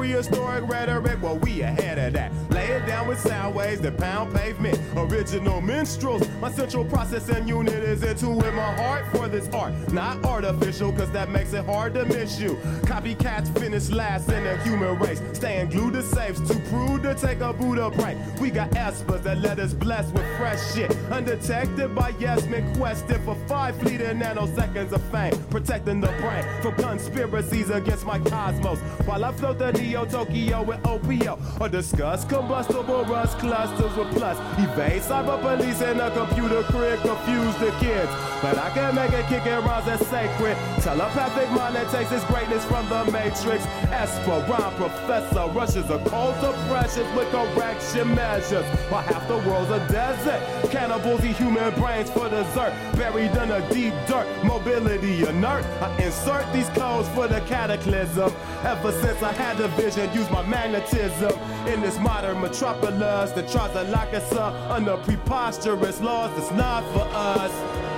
[0.01, 1.21] Prehistoric rhetoric?
[1.21, 2.33] Well, we ahead of that.
[2.49, 4.81] Lay it down with sound waves that pound pavement.
[4.97, 6.27] Original minstrels.
[6.41, 9.75] My central processing unit is into with my heart for this art.
[9.93, 12.55] Not artificial, cause that makes it hard to miss you.
[12.85, 15.21] Copycats finish last in the human race.
[15.35, 18.17] Staying glued to safes, too crude to take a Buddha break.
[18.41, 20.91] We got espers that let us bless with fresh shit.
[21.11, 22.73] Undetected by yes men
[23.25, 25.33] for five fleeting nanoseconds of fame.
[25.51, 28.79] Protecting the brain from conspiracies against my cosmos.
[29.07, 31.61] While I float the Neo Tokyo with OPO.
[31.61, 34.39] Or discuss combustible rust clusters with plus.
[34.59, 38.11] Evade cyber police and a computer crib confuse the kids.
[38.41, 40.57] But I can make it kick and rhymes that's sacred.
[40.83, 43.65] Telepathic mind that takes its greatness from the matrix.
[43.91, 48.65] Esperon professor rushes a cold oppressions with correction measures.
[48.91, 50.41] While half the world's a desert.
[50.71, 52.73] Cannibals eat human brains for dessert.
[52.97, 54.27] Buried in a deep dirt.
[54.45, 55.65] Mobility inert.
[55.83, 58.33] I insert these codes for the cataclysm.
[58.65, 61.33] Ever since I had the vision, use my magnetism.
[61.67, 66.83] In this modern metropolis that tries to lock us up under preposterous laws it's not
[66.93, 67.90] for us.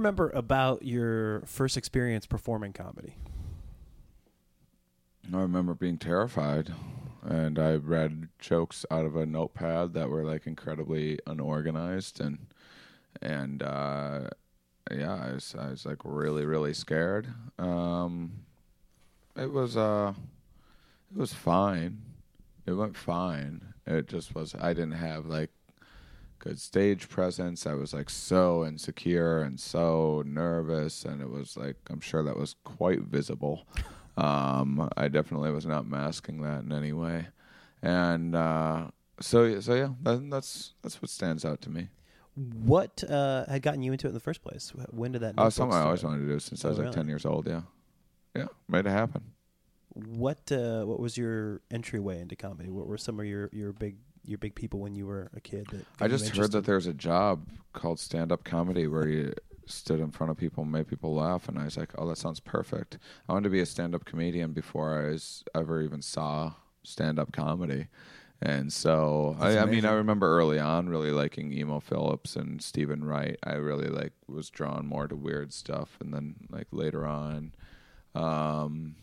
[0.00, 3.14] Remember about your first experience performing comedy?
[5.32, 6.72] I remember being terrified,
[7.22, 12.46] and I read jokes out of a notepad that were like incredibly unorganized, and
[13.20, 14.30] and uh,
[14.90, 17.28] yeah, I was I was like really really scared.
[17.58, 18.32] Um,
[19.36, 20.14] it was uh,
[21.14, 22.00] it was fine.
[22.66, 23.74] It went fine.
[23.86, 24.54] It just was.
[24.58, 25.50] I didn't have like
[26.40, 27.66] good stage presence.
[27.66, 32.36] I was like so insecure and so nervous, and it was like I'm sure that
[32.36, 33.66] was quite visible.
[34.16, 37.28] Um, I definitely was not masking that in any way,
[37.82, 38.88] and uh,
[39.20, 41.88] so so yeah, that, that's that's what stands out to me.
[42.34, 44.72] What uh, had gotten you into it in the first place?
[44.90, 45.34] When did that?
[45.36, 47.46] Oh, something I always wanted to do since I Oh, was like ten years old.
[47.46, 47.62] Yeah,
[48.34, 49.22] yeah, made it happen.
[49.92, 52.70] What uh, What was your entryway into comedy?
[52.70, 55.66] What were some of your, your big your big people when you were a kid?
[55.70, 59.34] That I just heard that there's a job called stand up comedy where you
[59.66, 62.18] stood in front of people and made people laugh and I was like, Oh, that
[62.18, 62.98] sounds perfect.
[63.28, 67.18] I wanted to be a stand up comedian before I was ever even saw stand
[67.18, 67.86] up comedy.
[68.42, 73.04] And so I, I mean I remember early on really liking Emo Philips and Steven
[73.04, 73.38] Wright.
[73.44, 77.52] I really like was drawn more to weird stuff and then like later on
[78.14, 78.96] um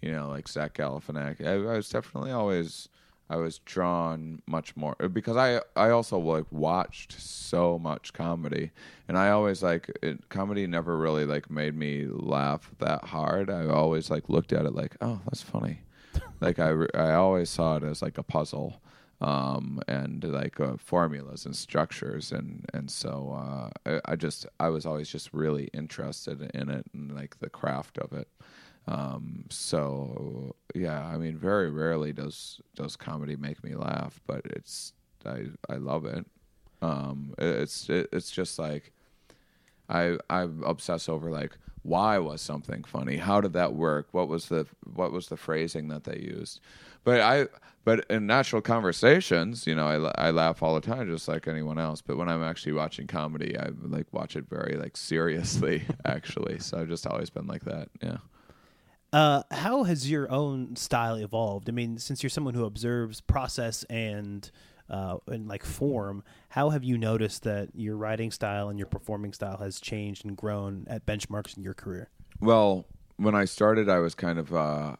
[0.00, 1.46] you know, like Zach Galifianakis.
[1.46, 2.88] I, I was definitely always
[3.32, 8.72] I was drawn much more because I I also like watched so much comedy,
[9.08, 13.48] and I always like it, comedy never really like made me laugh that hard.
[13.48, 15.80] I always like looked at it like, oh, that's funny.
[16.42, 18.82] like I I always saw it as like a puzzle.
[19.22, 24.68] Um, and like uh, formulas and structures and and so uh, I, I just I
[24.68, 28.26] was always just really interested in it and like the craft of it.
[28.88, 34.92] Um, so yeah, I mean, very rarely does does comedy make me laugh, but it's
[35.24, 36.26] I I love it.
[36.80, 38.92] Um, it- it's it, it's just like
[39.88, 43.16] I I obsess over like why was something funny?
[43.16, 44.08] How did that work?
[44.12, 46.60] What was the what was the phrasing that they used?
[47.04, 47.48] But I
[47.84, 51.78] but in natural conversations, you know, I I laugh all the time just like anyone
[51.78, 52.00] else.
[52.00, 56.58] But when I'm actually watching comedy, I like watch it very like seriously actually.
[56.60, 57.88] So I've just always been like that.
[58.02, 58.18] Yeah.
[59.12, 61.68] Uh, how has your own style evolved?
[61.68, 64.50] I mean, since you're someone who observes process and
[64.92, 66.22] uh, in like form.
[66.50, 70.36] How have you noticed that your writing style and your performing style has changed and
[70.36, 72.10] grown at benchmarks in your career?
[72.40, 72.86] Well,
[73.16, 74.96] when I started, I was kind of uh,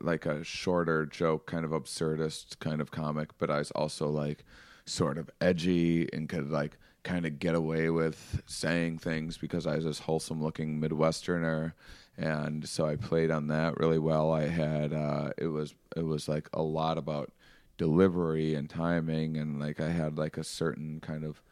[0.00, 4.44] like a shorter joke, kind of absurdist kind of comic, but I was also like
[4.84, 9.76] sort of edgy and could like kind of get away with saying things because I
[9.76, 11.72] was this wholesome looking Midwesterner.
[12.20, 14.30] And so I played on that really well.
[14.30, 17.32] I had uh, it was it was like a lot about
[17.78, 21.42] delivery and timing, and like I had like a certain kind of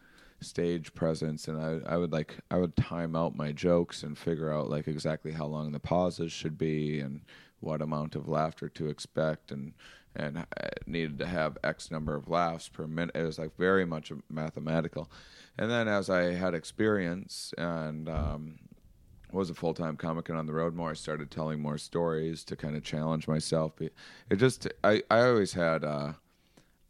[0.40, 4.52] stage presence and I, I would like I would time out my jokes and figure
[4.52, 7.22] out like exactly how long the pauses should be and
[7.58, 9.72] what amount of laughter to expect and
[10.14, 13.14] and I needed to have X number of laughs per minute.
[13.14, 15.10] It was like very much mathematical.
[15.56, 18.58] And then as I had experience and um,
[19.32, 22.44] was a full time comic and on the road more, I started telling more stories
[22.44, 23.72] to kind of challenge myself.
[23.80, 25.84] It just I I always had.
[25.84, 26.14] Uh,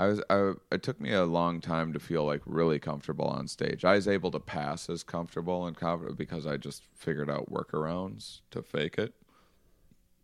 [0.01, 3.49] I was I, it took me a long time to feel like really comfortable on
[3.49, 3.85] stage.
[3.85, 8.41] I was able to pass as comfortable and confident because I just figured out workarounds
[8.53, 9.15] to fake it.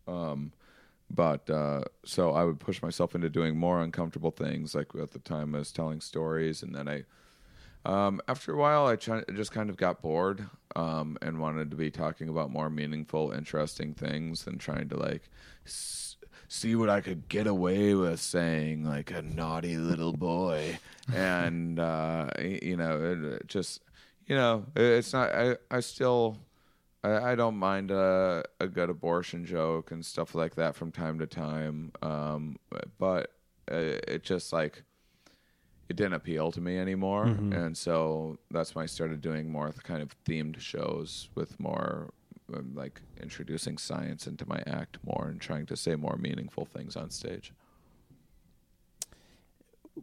[0.07, 0.53] Um,
[1.11, 4.75] but uh, so I would push myself into doing more uncomfortable things.
[4.75, 7.05] Like at the time, I was telling stories, and then I,
[7.85, 11.77] um, after a while, I ch- just kind of got bored um, and wanted to
[11.77, 15.29] be talking about more meaningful, interesting things than trying to like.
[15.67, 16.17] S-
[16.49, 20.79] see what I could get away with saying, like a naughty little boy,
[21.15, 23.83] and uh, you know, it, it just
[24.27, 25.35] you know, it- it's not.
[25.35, 26.39] I I still.
[27.03, 31.19] I, I don't mind a, a good abortion joke and stuff like that from time
[31.19, 32.57] to time, um,
[32.99, 33.31] but
[33.71, 34.85] uh, it just like
[35.89, 40.03] it didn't appeal to me anymore, and so that's when I started doing more kind
[40.03, 42.11] of themed shows with more
[42.53, 46.97] um, like introducing science into my act more and trying to say more meaningful things
[46.97, 47.53] on stage.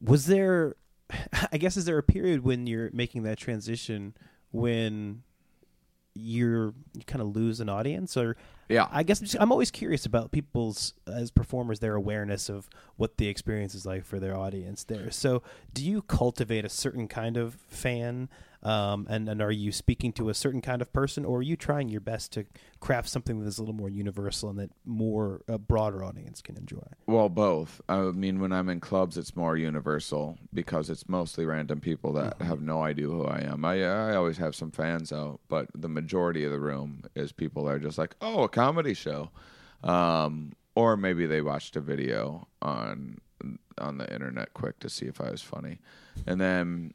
[0.01, 0.75] Was there,
[1.51, 4.15] I guess, is there a period when you're making that transition
[4.51, 5.23] when
[6.13, 8.17] you're you kind of lose an audience?
[8.17, 8.38] Or
[8.72, 8.88] Yeah.
[8.91, 13.17] I guess I'm, just, I'm always curious about people's as performers their awareness of what
[13.17, 15.11] the experience is like for their audience there.
[15.11, 15.43] So,
[15.74, 18.30] do you cultivate a certain kind of fan
[18.63, 21.55] um, and and are you speaking to a certain kind of person or are you
[21.55, 22.45] trying your best to
[22.80, 26.57] craft something that is a little more universal and that more a broader audience can
[26.57, 26.84] enjoy?
[27.07, 27.82] Well, both.
[27.89, 32.39] I mean, when I'm in clubs, it's more universal because it's mostly random people that
[32.41, 33.65] have no idea who I am.
[33.65, 37.65] I I always have some fans out, but the majority of the room is people
[37.65, 39.30] that are just like, oh, a comedy show,
[39.84, 43.18] um, or maybe they watched a video on
[43.78, 45.80] on the internet quick to see if I was funny,
[46.28, 46.93] and then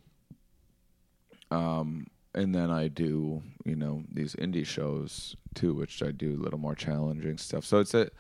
[1.51, 6.43] um, and then I do, you know, these indie shows too, which I do a
[6.43, 7.65] little more challenging stuff.
[7.65, 8.11] So it's a,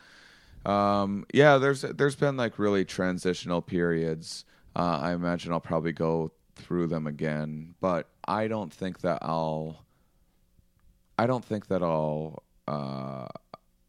[0.68, 4.44] um, yeah, there's there's been like really transitional periods.
[4.74, 9.84] Uh, I imagine I'll probably go through them again, but I don't think that I'll.
[11.18, 12.42] I don't think that I'll.
[12.66, 13.26] Uh,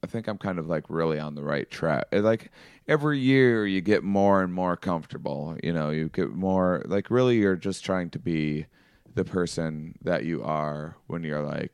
[0.03, 2.05] I think I'm kind of like really on the right track.
[2.11, 2.51] Like
[2.87, 5.57] every year, you get more and more comfortable.
[5.63, 7.37] You know, you get more like really.
[7.37, 8.67] You're just trying to be
[9.15, 11.71] the person that you are when you're like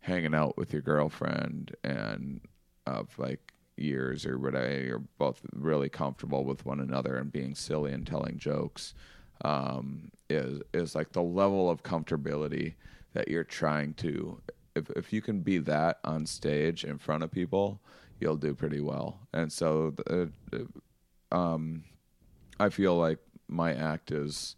[0.00, 2.40] hanging out with your girlfriend and
[2.86, 7.92] of like years or whatever you're both really comfortable with one another and being silly
[7.92, 8.94] and telling jokes
[9.44, 12.74] um, is is like the level of comfortability
[13.12, 14.40] that you're trying to
[14.74, 17.80] if if you can be that on stage in front of people
[18.20, 20.26] you'll do pretty well and so uh,
[21.34, 21.84] um,
[22.60, 23.18] I feel like
[23.48, 24.54] my act is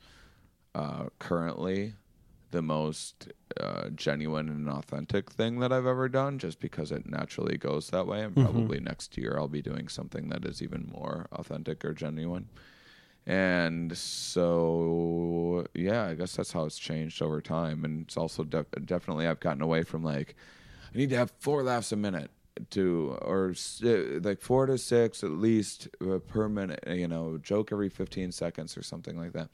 [0.75, 1.95] uh, currently
[2.51, 7.57] the most uh, genuine and authentic thing that I've ever done, just because it naturally
[7.57, 8.23] goes that way.
[8.23, 12.49] And probably next year I'll be doing something that is even more authentic or genuine.
[13.27, 17.85] And so, yeah, I guess that's how it's changed over time.
[17.85, 20.37] And it's also def- definitely I've gotten away from like,
[20.95, 22.31] I need to have four laughs a minute
[22.71, 27.73] to or si- like four to six at least uh, per minute you know joke
[27.73, 29.49] every 15 seconds or something like that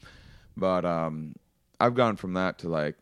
[0.57, 1.35] but um
[1.81, 2.97] i've gone from that to like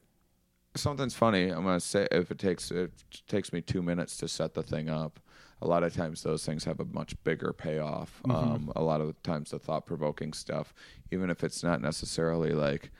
[0.76, 2.92] something's funny i'm gonna say if it takes it
[3.26, 5.18] takes me two minutes to set the thing up
[5.62, 9.06] a lot of times those things have a much bigger payoff um a lot of
[9.09, 10.72] the times the thought-provoking stuff
[11.11, 12.90] even if it's not necessarily like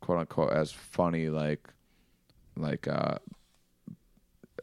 [0.00, 1.68] quote unquote as funny like
[2.56, 3.16] like uh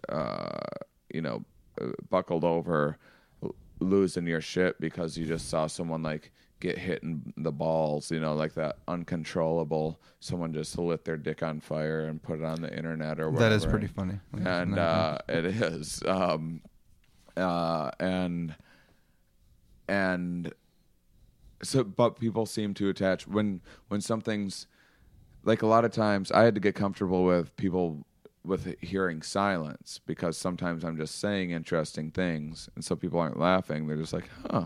[0.10, 0.60] uh,
[1.14, 1.44] you know,
[1.82, 2.98] uh, buckled over,
[3.44, 8.10] l- losing your shit because you just saw someone like get hit in the balls,
[8.12, 10.00] you know, like that uncontrollable.
[10.20, 13.50] Someone just lit their dick on fire and put it on the internet or whatever.
[13.50, 14.20] That is pretty funny.
[14.34, 16.02] And uh, it is.
[16.06, 16.62] Um,
[17.38, 18.56] uh, and
[19.88, 20.54] and
[21.64, 24.68] so but people seem to attach when when something's
[25.44, 28.06] like a lot of times I had to get comfortable with people
[28.44, 33.88] with hearing silence because sometimes I'm just saying interesting things and so people aren't laughing.
[33.88, 34.66] They're just like huh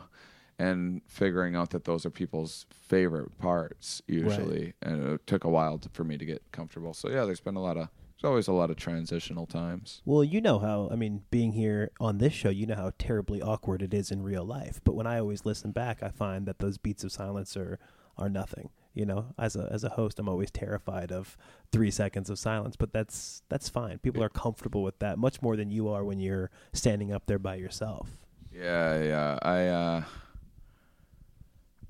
[0.60, 5.80] and figuring out that those are people's favorite parts usually and it took a while
[5.80, 6.94] to, for me to get comfortable.
[6.94, 7.90] So yeah there's been a lot of
[8.22, 11.92] there's always a lot of transitional times Well, you know how, I mean, being here
[12.00, 14.80] on this show, you know how terribly awkward it is in real life.
[14.84, 17.80] But when I always listen back, I find that those beats of silence are,
[18.18, 18.70] are nothing.
[18.94, 21.38] You know, as a as a host, I'm always terrified of
[21.72, 24.00] three seconds of silence, but that's that's fine.
[24.00, 27.40] People are comfortable with that much more than you are when you're standing up there
[27.40, 28.10] by yourself.
[28.54, 29.40] Yeah, yeah.
[29.42, 30.04] I uh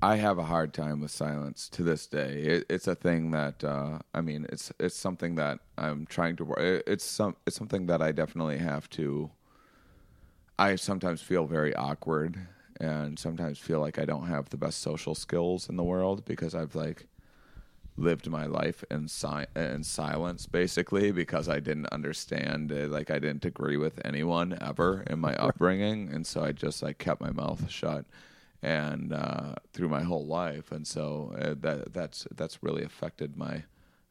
[0.02, 2.42] I have a hard time with silence to this day.
[2.42, 6.44] It, it's a thing that uh I mean, it's it's something that I'm trying to
[6.44, 6.58] work.
[6.86, 9.30] It's some it's something that I definitely have to
[10.58, 12.38] I sometimes feel very awkward
[12.80, 16.54] and sometimes feel like I don't have the best social skills in the world because
[16.54, 17.06] I've like
[17.96, 22.90] lived my life in si- in silence basically because I didn't understand it.
[22.90, 26.98] like I didn't agree with anyone ever in my upbringing and so I just like
[26.98, 28.06] kept my mouth shut
[28.62, 30.72] and uh, through my whole life.
[30.72, 33.64] And so uh, that that's that's really affected my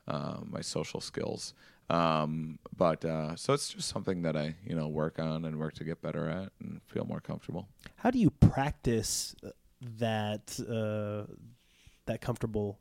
[0.07, 1.53] uh, my social skills.
[1.89, 5.73] Um, but uh, so it's just something that I you know work on and work
[5.75, 7.67] to get better at and feel more comfortable.
[7.97, 9.35] How do you practice
[9.99, 11.31] that uh,
[12.05, 12.79] that comfortable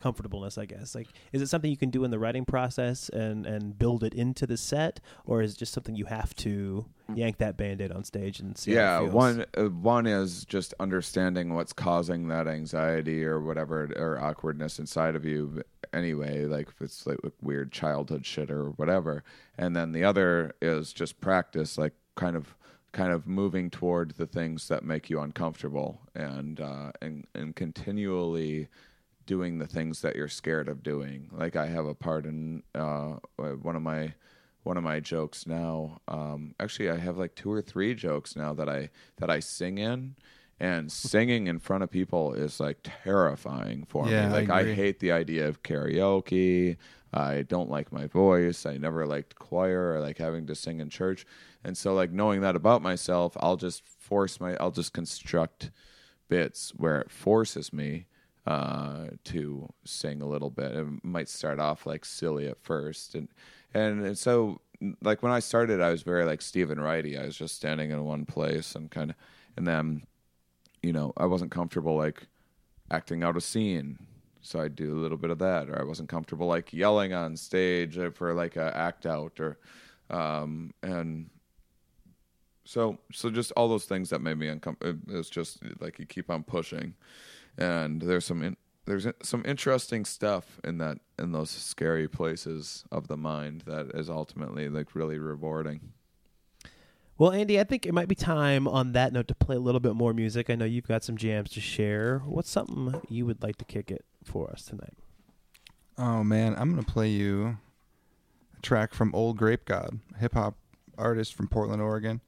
[0.00, 0.58] comfortableness?
[0.58, 3.78] I guess like is it something you can do in the writing process and and
[3.78, 7.56] build it into the set, or is it just something you have to yank that
[7.56, 8.74] band-aid on stage and see?
[8.74, 9.14] yeah how it feels?
[9.14, 15.14] one uh, one is just understanding what's causing that anxiety or whatever or awkwardness inside
[15.14, 19.24] of you anyway like if it's like weird childhood shit or whatever
[19.56, 22.54] and then the other is just practice like kind of
[22.92, 28.68] kind of moving toward the things that make you uncomfortable and uh and and continually
[29.28, 31.30] doing the things that you're scared of doing.
[31.32, 34.14] Like i have a part in uh one of my
[34.64, 38.52] one of my jokes now um actually i have like two or three jokes now
[38.54, 40.16] that i that i sing in
[40.60, 44.74] and singing in front of people is like terrifying for Yeah, me like I, agree.
[44.74, 46.76] hate the idea of karaoke.
[47.12, 48.66] I don't like my voice.
[48.66, 49.94] I never liked choir.
[49.94, 51.24] Or like having to sing in church.
[51.64, 55.70] And so like knowing that about myself i'll just force my i'll just construct
[56.28, 58.06] bits where it forces me
[58.48, 60.72] uh, to sing a little bit.
[60.72, 63.28] It might start off like silly at first, and
[63.74, 64.62] and, so
[65.02, 67.20] like when I started, I was very like Steven Wrighty.
[67.20, 69.16] I was just standing in one place and kind of,
[69.58, 70.02] and then
[70.82, 72.26] you know I wasn't comfortable like
[72.90, 73.98] acting out a scene.
[74.40, 77.36] So I'd do a little bit of that, or I wasn't comfortable like yelling on
[77.36, 79.58] stage for like a act out, or
[80.08, 81.28] um, and
[82.64, 85.18] so so just all those things that made me uncomfortable.
[85.18, 86.94] It's just like you keep on pushing,
[87.58, 88.56] and there's some in,
[88.86, 94.08] there's some interesting stuff in that in those scary places of the mind that is
[94.08, 95.92] ultimately like really rewarding.
[97.18, 99.80] Well, Andy, I think it might be time on that note to play a little
[99.80, 100.48] bit more music.
[100.48, 102.20] I know you've got some jams to share.
[102.20, 104.96] What's something you would like to kick it for us tonight?
[105.98, 107.58] Oh man, I'm gonna play you
[108.56, 110.54] a track from Old Grape God, hip hop
[110.96, 112.20] artist from Portland, Oregon.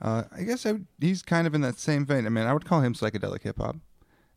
[0.00, 2.26] Uh, I guess I would, he's kind of in that same vein.
[2.26, 3.76] I mean, I would call him psychedelic hip hop.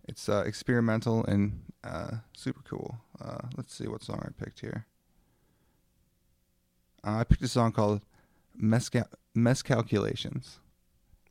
[0.08, 2.98] It's uh, experimental and uh, super cool.
[3.20, 4.86] Uh, let's see what song I picked here.
[7.06, 8.02] Uh, I picked a song called
[8.56, 10.58] Mescal- Mescalculations,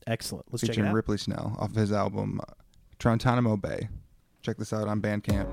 [0.06, 0.44] Excellent.
[0.50, 0.94] Let's check it featuring out.
[0.94, 2.52] Ripley Snell off of his album uh,
[2.98, 3.88] Trontonimo Bay.
[4.42, 5.48] Check this out on Bandcamp.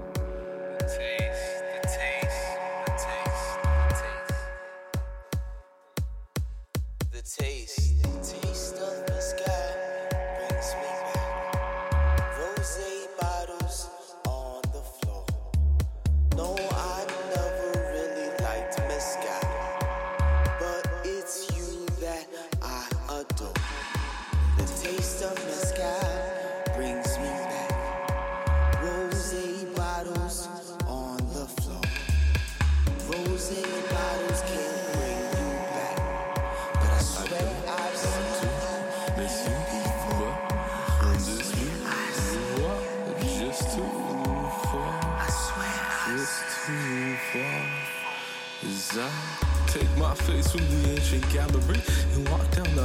[50.51, 51.81] From the ancient gallery
[52.13, 52.83] and walk down the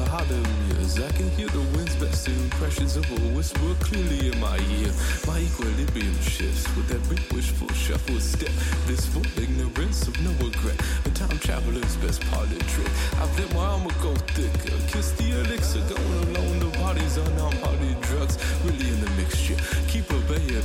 [0.87, 4.93] hallways, I can hear the wind's best impressions of a whisper clearly in my ear.
[5.27, 8.53] My equilibrium shifts with every wishful shuffle step.
[8.87, 10.81] This full ignorance of no regret.
[11.05, 12.91] A time traveler's best party trick.
[13.21, 14.77] I've let my armor go thicker.
[14.89, 16.59] Kiss the elixir, going alone.
[16.59, 18.37] The body's on non party drugs.
[18.65, 19.57] Really in the mixture.
[19.89, 20.57] Keep a bay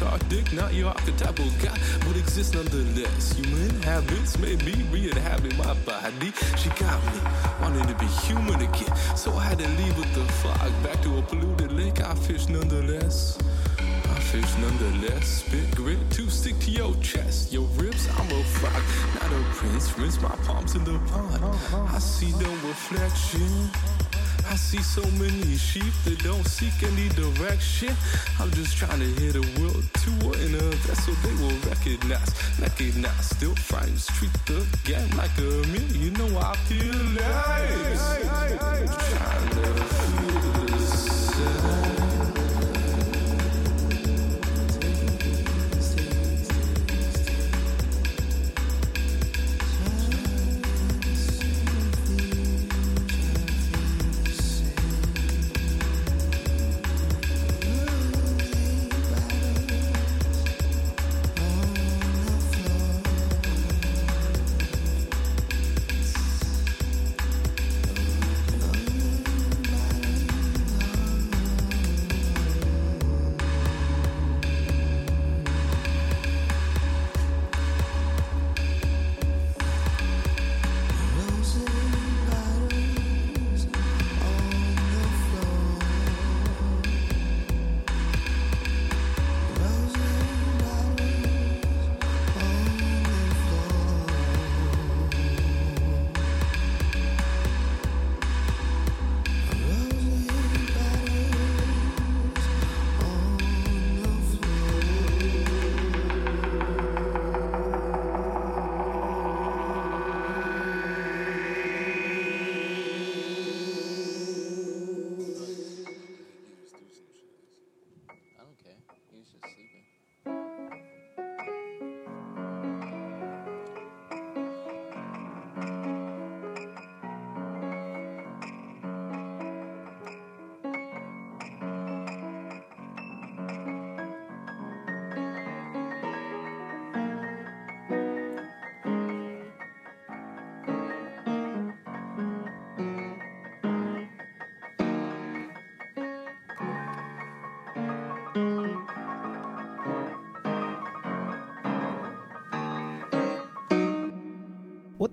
[0.00, 1.76] card dick, not your archetypal guy,
[2.06, 3.32] but exists nonetheless.
[3.32, 6.32] Human habits made me re-inhabit my body.
[6.56, 7.20] She got me
[7.60, 11.18] wanting to be human again, so I had to leave with the fog back to
[11.18, 12.00] a polluted lake.
[12.00, 13.38] I fish nonetheless.
[13.78, 15.26] I fish nonetheless.
[15.26, 17.52] Spit grit to stick to your chest.
[17.52, 18.82] Your ribs, I'm a frog,
[19.14, 19.98] not a prince.
[19.98, 21.44] Rinse my palms in the pond.
[21.88, 23.70] I see no reflection.
[24.50, 27.94] I see so many sheep that don't seek any direction.
[28.40, 32.34] I'm just trying to hit a world tour in a vessel they will recognize.
[32.60, 35.92] Recognize, still frames, treat the game like a meal.
[35.94, 37.70] You know I feel like
[39.14, 39.79] trying to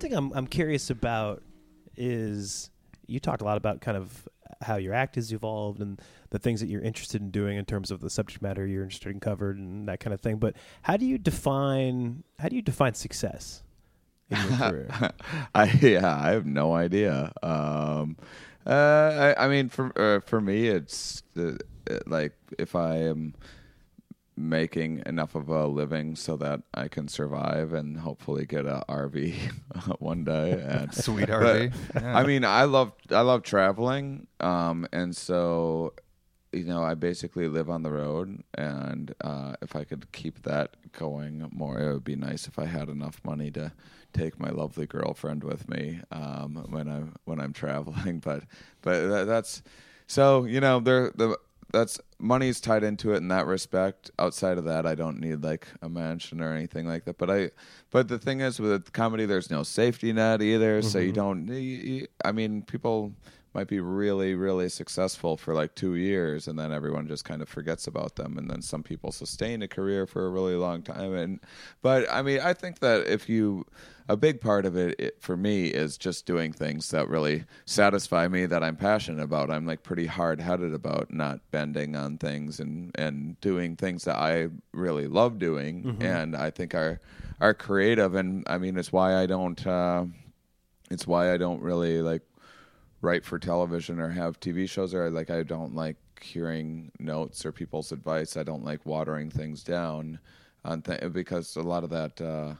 [0.07, 1.43] thing I'm I'm curious about
[1.95, 2.69] is
[3.07, 4.27] you talked a lot about kind of
[4.61, 7.91] how your act has evolved and the things that you're interested in doing in terms
[7.91, 10.37] of the subject matter you're interested in covered and that kind of thing.
[10.37, 13.63] But how do you define how do you define success
[14.29, 14.89] in your career?
[15.55, 17.31] I yeah, I have no idea.
[17.43, 18.17] Um,
[18.65, 21.53] uh, I, I mean, for uh, for me, it's uh,
[22.05, 23.33] like if I am
[24.37, 29.33] making enough of a living so that I can survive and hopefully get a RV
[29.99, 30.63] one day.
[30.63, 31.73] And, Sweet RV.
[31.95, 32.17] Yeah.
[32.17, 35.93] I mean, I love I love traveling, um, and so
[36.53, 40.75] you know, I basically live on the road, and uh, if I could keep that
[40.93, 43.73] going more, it would be nice if I had enough money to
[44.13, 48.19] take my lovely girlfriend with me um, when I when I'm traveling.
[48.19, 48.43] But
[48.81, 49.61] but that, that's
[50.07, 51.37] so you know there the
[51.71, 54.11] that's money's tied into it in that respect.
[54.19, 57.17] Outside of that, I don't need like a mansion or anything like that.
[57.17, 57.51] But I,
[57.91, 60.81] but the thing is with comedy, there's no safety net either.
[60.81, 61.15] So you Mhm.
[61.15, 61.47] don't.
[61.47, 63.13] You, you- I mean, people
[63.53, 67.49] might be really, really successful for like two years, and then everyone just kind of
[67.49, 68.37] forgets about them.
[68.37, 71.13] And then some people sustain a career for a really long time.
[71.13, 71.39] And
[71.81, 73.65] but I mean, I think that if you
[74.09, 78.27] a big part of it, it for me is just doing things that really satisfy
[78.27, 79.49] me that I'm passionate about.
[79.51, 84.15] I'm like pretty hard headed about not bending on things and and doing things that
[84.15, 86.01] I really love doing Mhm.
[86.03, 87.01] and I think are
[87.41, 90.05] are creative and I mean it's why I don't uh
[90.89, 92.21] it's why I don't really like
[93.01, 97.51] write for television or have TV shows or like I don't like hearing notes or
[97.51, 98.37] people's advice.
[98.37, 100.19] I don't like watering things down
[100.63, 102.53] on th- because a lot of that uh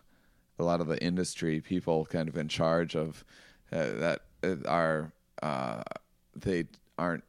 [0.60, 3.24] a lot of the industry people kind of in charge of
[3.72, 5.12] uh, that uh, are
[5.44, 5.84] uh,
[6.36, 6.66] they
[6.98, 7.24] aren't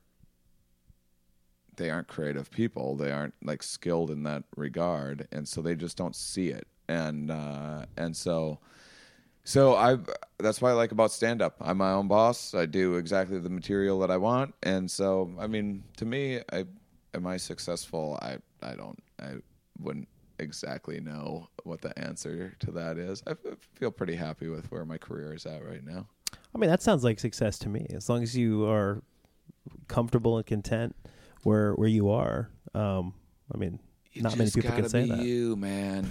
[1.78, 5.96] they aren't creative people they aren't like skilled in that regard and so they just
[5.96, 8.58] don't see it and uh, and so
[9.44, 9.96] so I
[10.38, 11.56] that's what I like about stand up.
[11.60, 12.54] I'm my own boss.
[12.54, 16.66] I do exactly the material that I want and so I mean to me I
[17.14, 18.18] am I successful?
[18.20, 19.36] I I don't I
[19.80, 23.22] wouldn't exactly know what the answer to that is.
[23.26, 23.34] I
[23.74, 26.06] feel pretty happy with where my career is at right now.
[26.54, 27.86] I mean, that sounds like success to me.
[27.90, 29.02] As long as you are
[29.88, 30.94] comfortable and content
[31.42, 32.50] where where you are.
[32.74, 33.14] Um,
[33.52, 33.80] I mean,
[34.16, 35.18] not many people can say be that.
[35.18, 36.10] You man.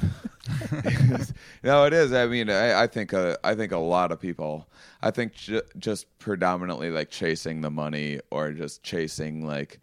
[1.64, 2.14] no, it is.
[2.14, 4.68] I mean, I, I think uh, I think a lot of people.
[5.02, 9.80] I think ju- just predominantly like chasing the money or just chasing like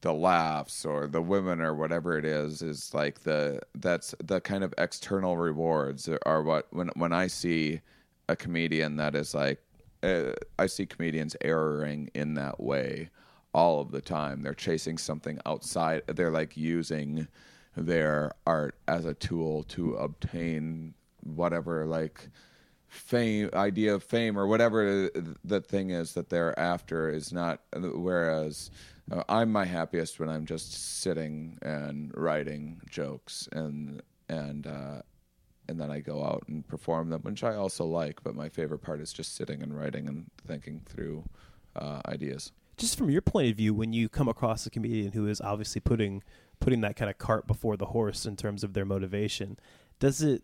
[0.00, 4.64] the laughs or the women or whatever it is is like the that's the kind
[4.64, 7.80] of external rewards are what when when I see
[8.28, 9.60] a comedian that is like
[10.02, 13.10] uh, I see comedians erring in that way
[13.52, 14.42] all of the time.
[14.42, 16.02] They're chasing something outside.
[16.06, 17.28] They're like using
[17.76, 22.28] their art as a tool to obtain whatever like
[22.88, 25.08] fame idea of fame or whatever
[25.44, 28.70] the thing is that they're after is not whereas
[29.12, 35.02] uh, I'm my happiest when I'm just sitting and writing jokes and and uh
[35.70, 38.24] and then I go out and perform them, which I also like.
[38.24, 41.22] But my favorite part is just sitting and writing and thinking through
[41.76, 42.50] uh, ideas.
[42.80, 45.82] Just from your point of view, when you come across a comedian who is obviously
[45.82, 46.22] putting
[46.60, 49.58] putting that kind of cart before the horse in terms of their motivation,
[49.98, 50.42] does it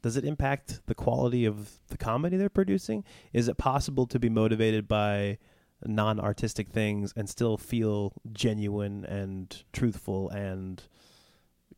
[0.00, 3.04] does it impact the quality of the comedy they're producing?
[3.34, 5.36] Is it possible to be motivated by
[5.84, 10.82] non-artistic things and still feel genuine and truthful and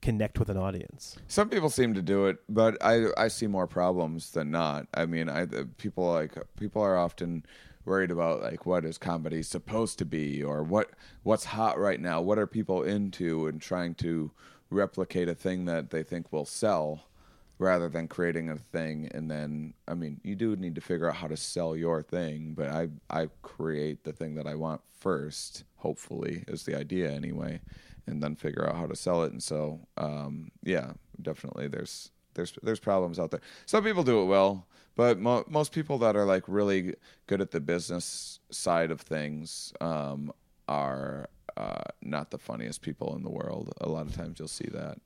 [0.00, 1.16] connect with an audience?
[1.26, 4.86] Some people seem to do it, but I I see more problems than not.
[4.94, 5.46] I mean, I
[5.78, 7.44] people like people are often
[7.84, 10.90] worried about like what is comedy supposed to be or what
[11.22, 12.20] what's hot right now.
[12.20, 14.30] What are people into and trying to
[14.70, 17.04] replicate a thing that they think will sell
[17.58, 21.16] rather than creating a thing and then I mean, you do need to figure out
[21.16, 25.64] how to sell your thing, but I I create the thing that I want first,
[25.76, 27.60] hopefully, is the idea anyway
[28.06, 29.32] and then figure out how to sell it.
[29.32, 33.40] And so, um, yeah, definitely there's there's there's problems out there.
[33.66, 34.66] Some people do it well,
[34.96, 36.94] but mo- most people that are like really
[37.26, 40.32] good at the business side of things um,
[40.68, 43.72] are uh, not the funniest people in the world.
[43.80, 44.98] A lot of times you'll see that,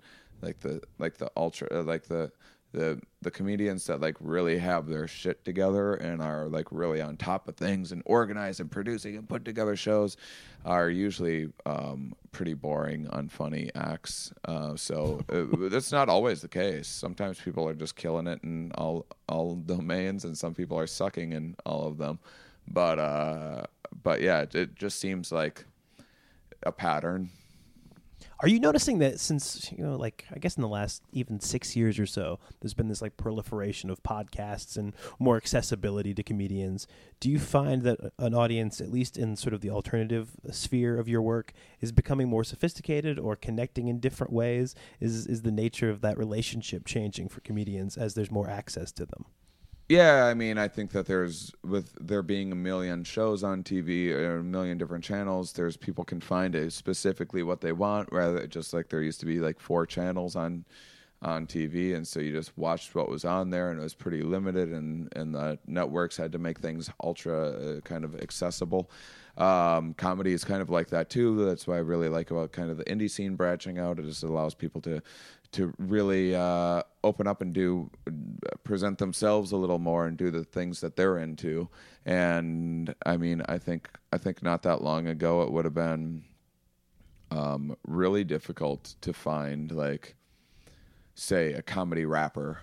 [0.43, 2.31] like the like the ultra like the
[2.79, 7.17] the the comedians that like really have their shit together and are like really on
[7.17, 10.17] top of things and organized and producing and put together shows
[10.65, 14.33] are usually um, pretty boring, unfunny acts.
[14.45, 16.87] Uh, so uh, that's not always the case.
[16.87, 21.33] Sometimes people are just killing it in all all domains, and some people are sucking
[21.33, 22.21] in all of them.
[22.69, 23.63] But uh,
[24.05, 25.65] but yeah, it, it just seems like
[26.63, 27.31] a pattern.
[28.41, 31.75] Are you noticing that since you know, like I guess in the last even six
[31.75, 36.87] years or so, there's been this like proliferation of podcasts and more accessibility to comedians.
[37.19, 41.09] Do you find that an audience, at least in sort of the alternative sphere of
[41.09, 44.77] your work, is becoming more sophisticated or connecting in different ways?
[45.01, 49.05] Is is the nature of that relationship changing for comedians as there's more access to
[49.05, 49.25] them?
[49.89, 54.13] Yeah, I mean, I think that there's with there being a million shows on TV
[54.13, 58.47] or a million different channels, there's people can find it specifically what they want, rather
[58.47, 60.67] just like there used to be like four channels on
[61.23, 64.23] on TV, and so you just watched what was on there, and it was pretty
[64.23, 68.91] limited, and and the networks had to make things ultra uh, kind of accessible.
[69.39, 71.45] Um, comedy is kind of like that too.
[71.47, 73.99] That's why I really like about kind of the indie scene branching out.
[73.99, 75.01] It just allows people to
[75.53, 77.91] to really uh, open up and do
[78.65, 81.69] present themselves a little more and do the things that they're into.
[82.05, 86.25] And I mean, I think I think not that long ago it would have been
[87.31, 90.17] um, really difficult to find like
[91.15, 92.61] say a comedy rapper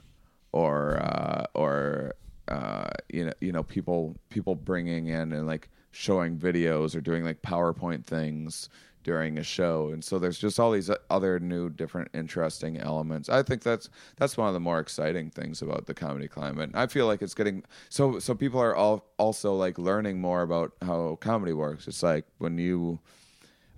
[0.52, 2.16] or uh, or
[2.48, 7.24] uh, you know you know people people bringing in and like showing videos or doing
[7.24, 8.70] like PowerPoint things
[9.06, 9.90] during a show.
[9.94, 13.30] And so there's just all these other new different interesting elements.
[13.30, 13.88] I think that's
[14.18, 16.72] that's one of the more exciting things about the comedy climate.
[16.74, 20.74] I feel like it's getting so so people are all also like learning more about
[20.82, 21.88] how comedy works.
[21.88, 23.00] It's like when you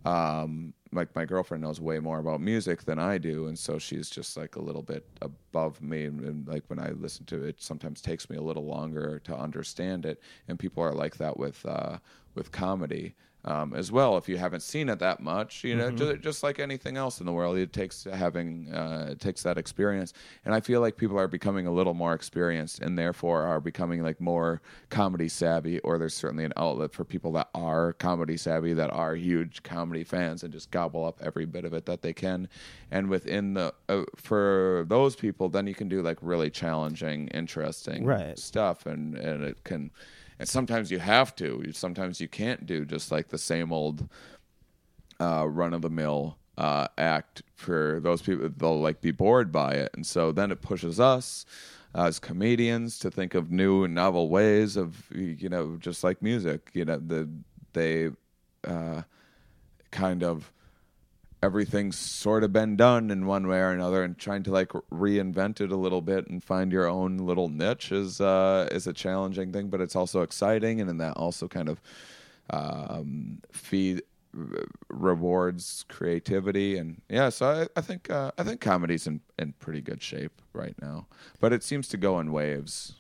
[0.05, 4.09] um like my girlfriend knows way more about music than I do, and so she's
[4.09, 6.05] just like a little bit above me.
[6.05, 9.35] And, and, like when I listen to it, sometimes takes me a little longer to
[9.35, 10.21] understand it.
[10.47, 11.97] And people are like that with uh,
[12.33, 13.15] with comedy
[13.47, 14.17] um, as well.
[14.17, 15.97] If you haven't seen it that much, you know, Mhm.
[15.97, 19.57] just, just like anything else in the world, it takes having uh, it takes that
[19.57, 20.13] experience.
[20.45, 24.03] And I feel like people are becoming a little more experienced, and therefore are becoming
[24.03, 25.79] like more comedy savvy.
[25.79, 30.03] Or there's certainly an outlet for people that are comedy savvy, that are huge comedy
[30.03, 32.49] fans, and just gobble up every bit of it that they can.
[32.91, 38.03] And within the uh, for those people, then you can do like really challenging, interesting
[38.05, 38.37] Right.
[38.37, 39.91] stuff, and and it can.
[40.39, 41.71] And sometimes you have to.
[41.73, 44.07] Sometimes you can't do just like the same old
[45.19, 48.49] uh, run of the mill uh, act for those people.
[48.55, 51.45] They'll like be bored by it, and so then it pushes us
[51.95, 56.69] as comedians to think of new and novel ways of you know just like music.
[56.73, 57.29] You know the
[57.73, 58.09] they
[58.63, 59.03] uh,
[59.91, 60.51] kind of
[61.47, 65.61] everything's sort of been done in one way or another, and trying to like reinvent
[65.61, 69.51] it a little bit and find your own little niche is uh, is a challenging
[69.53, 71.81] thing, but it's also exciting, and that also kind of
[72.49, 74.03] um, feed
[74.89, 79.81] rewards creativity and yeah so i, I think uh, i think comedy's in, in pretty
[79.81, 81.07] good shape right now
[81.39, 82.93] but it seems to go in waves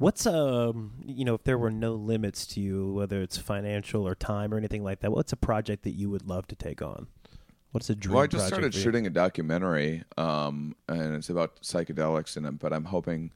[0.00, 4.14] What's um you know if there were no limits to you, whether it's financial or
[4.14, 7.08] time or anything like that, what's a project that you would love to take on?
[7.72, 8.14] What's a dream?
[8.14, 12.86] well i just started shooting a documentary um, and it's about psychedelics it but i'm
[12.86, 13.30] hoping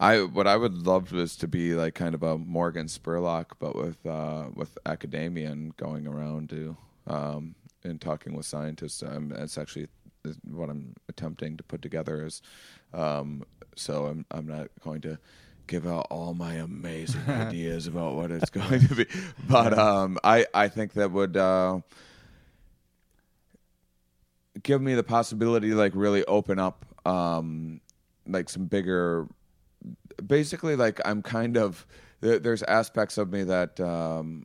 [0.00, 3.76] i what i would love is to be like kind of a morgan spurlock but
[3.76, 6.76] with uh, with academia and going around to
[7.06, 7.54] um,
[7.84, 9.02] and talking with scientists.
[9.02, 9.88] Um, it's actually
[10.50, 12.42] what i'm attempting to put together is
[12.92, 13.44] um,
[13.76, 15.18] so i'm i'm not going to
[15.68, 19.06] give out all my amazing ideas about what it's going to be.
[19.48, 21.80] But um, i i think that would uh,
[24.66, 27.80] give me the possibility to like really open up um
[28.26, 29.28] like some bigger
[30.26, 31.86] basically like i'm kind of
[32.20, 34.44] there, there's aspects of me that um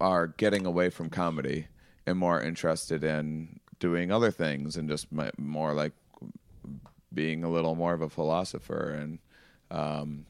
[0.00, 1.66] are getting away from comedy
[2.06, 5.92] and more interested in doing other things and just my, more like
[7.12, 9.18] being a little more of a philosopher and
[9.70, 10.24] um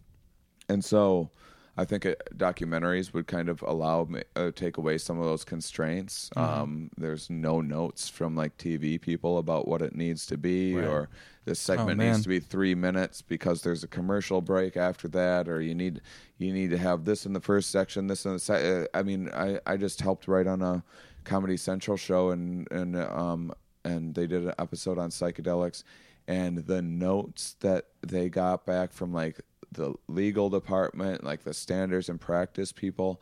[0.69, 1.31] and so
[1.79, 5.45] I think it, documentaries would kind of allow me uh, take away some of those
[5.45, 6.31] constraints.
[6.37, 6.61] Mm-hmm.
[6.63, 10.87] Um, there's no notes from like TV people about what it needs to be, Right.
[10.89, 11.09] or
[11.45, 12.13] this segment man.
[12.13, 16.01] needs to be three minutes because there's a commercial break after that, or you need
[16.39, 19.03] you need to have this in the first section, this in the se- uh, I
[19.03, 20.83] mean, I I just helped write on a
[21.25, 23.53] Comedy Central show, and and um
[23.85, 25.85] and they did an episode on psychedelics,
[26.27, 29.41] and the notes that they got back from like
[29.77, 33.21] the legal department, like the standards and practice people,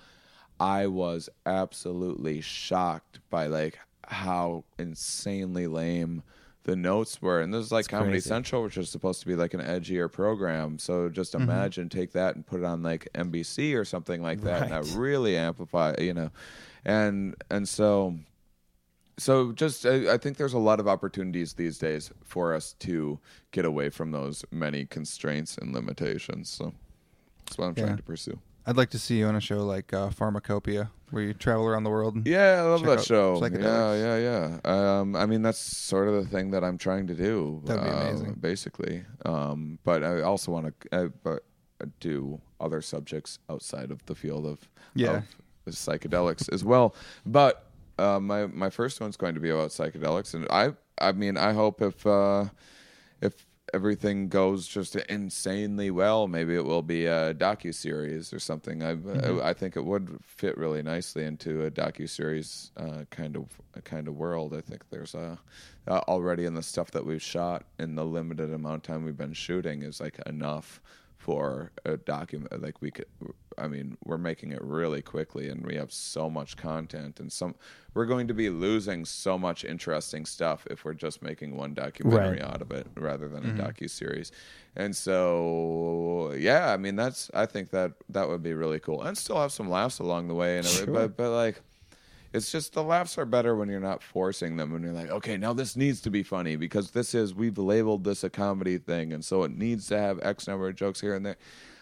[0.58, 3.78] I was absolutely shocked by like
[4.08, 6.22] how insanely lame
[6.64, 7.40] the notes were.
[7.42, 8.28] And this is like It's Comedy crazy.
[8.28, 10.78] Central, which is supposed to be like an edgier program.
[10.78, 11.42] So just Mm-hmm.
[11.42, 14.98] imagine take that and put it on like NBC or something like that, and that
[14.98, 16.30] really amplify, you know,
[16.84, 18.14] and and so
[19.18, 23.18] so just I, I think there's a lot of opportunities these days for us to
[23.52, 26.72] get away from those many constraints and limitations so
[27.46, 27.84] that's what i'm Yeah.
[27.86, 31.22] trying to pursue I'd like to see you on a show like uh, Pharmacopeia, where
[31.22, 32.14] you travel around the world.
[32.14, 34.16] And yeah i love that show yeah yeah
[34.64, 37.84] yeah um, i mean that's sort of the thing that i'm trying to do That'd
[37.84, 38.34] be uh, amazing.
[38.40, 41.36] basically um, but i also want to uh,
[42.00, 45.16] do other subjects outside of the field of Yeah.
[45.66, 46.94] of psychedelics as well
[47.26, 47.63] but
[47.98, 51.52] uh, my my first one's going to be about psychedelics and i i mean i
[51.52, 52.44] hope if uh
[53.20, 58.84] if everything goes just insanely well maybe it will be a docu series or something.
[58.84, 63.36] I I, I think it would fit really nicely into a docu series uh, kind
[63.36, 64.54] of a kind of world.
[64.54, 65.40] I think there's a
[65.88, 69.16] uh, already in the stuff that we've shot in the limited amount of time we've
[69.16, 70.80] been shooting is like enough
[71.24, 73.06] for a document like we could
[73.56, 77.54] i mean we're making it really quickly and we have so much content and some
[77.94, 82.40] we're going to be losing so much interesting stuff if we're just making one documentary
[82.40, 82.42] Right.
[82.42, 83.60] out of it rather than a mm-hmm.
[83.62, 84.32] docu series
[84.76, 89.16] and so yeah i mean that's i think that that would be really cool and
[89.16, 90.86] still have some laughs along the way and Sure.
[90.86, 91.62] but but like
[92.34, 95.36] it's just the laughs are better when you're not forcing them when you're like okay
[95.38, 99.12] now this needs to be funny because this is we've labeled this a comedy thing
[99.12, 101.36] and so it needs to have x number of jokes here and there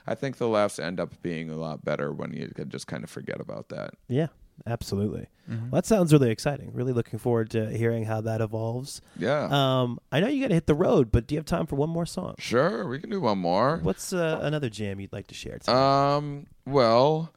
[0.07, 3.03] i think the laughs end up being a lot better when you can just kind
[3.03, 4.29] of forget about that Yeah,
[4.67, 5.27] absolutely.
[5.51, 5.71] Mm-hmm.
[5.71, 6.71] Well, that sounds really exciting.
[6.73, 9.01] Really looking forward to hearing how that evolves.
[9.19, 11.67] yeah Um, I know you got to hit the road, but do you have time
[11.67, 12.37] for one more song?
[12.39, 15.59] sure we can do one more What's uh, another jam you'd like to share?
[15.59, 16.15] tonight?
[16.17, 16.47] Um.
[16.67, 17.33] Well,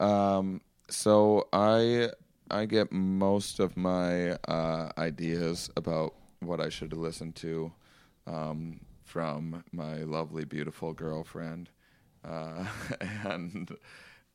[0.00, 0.60] um.
[0.90, 2.10] So I
[2.50, 7.72] I get most of my uh, ideas about what I should listen to
[8.26, 11.70] um, from my lovely, beautiful girlfriend,
[12.24, 12.64] uh,
[13.24, 13.76] and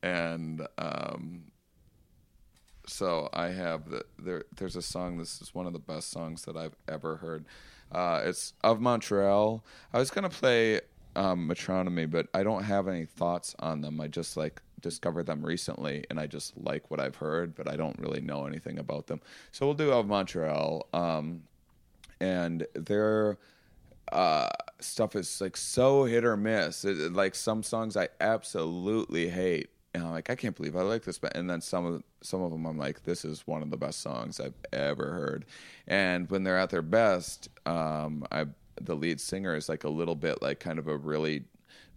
[0.04, 1.44] and um.
[2.88, 4.44] So I have the there.
[4.56, 5.18] There's a song.
[5.18, 7.46] This is one of the best songs that I've ever heard.
[7.92, 9.64] Uh, it's of Montreal.
[9.94, 10.82] I was gonna play
[11.16, 14.02] um, Metronomy, but I don't have any thoughts on them.
[14.02, 17.76] I just like discovered them recently, and I just like what I've heard, but I
[17.76, 19.22] don't really know anything about them.
[19.52, 21.44] So we'll do of Montreal, um,
[22.20, 23.38] and their
[24.12, 24.50] uh,
[24.80, 26.86] stuff is like so hit or miss.
[26.86, 29.70] It, like some songs I absolutely hate.
[29.94, 32.52] And I'm like, I can't believe I like this, and then some of some of
[32.52, 35.46] them I'm like, this is one of the best songs I've ever heard.
[35.88, 38.46] And when they're at their best, um, I
[38.80, 41.44] the lead singer is like a little bit like kind of a really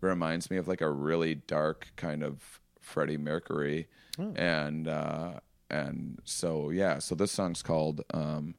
[0.00, 3.88] reminds me of like a really dark kind of Freddie Mercury,
[4.36, 5.40] and uh,
[5.70, 8.54] and so yeah, so this song's called um,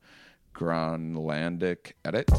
[0.54, 2.30] Gronlandic Edit.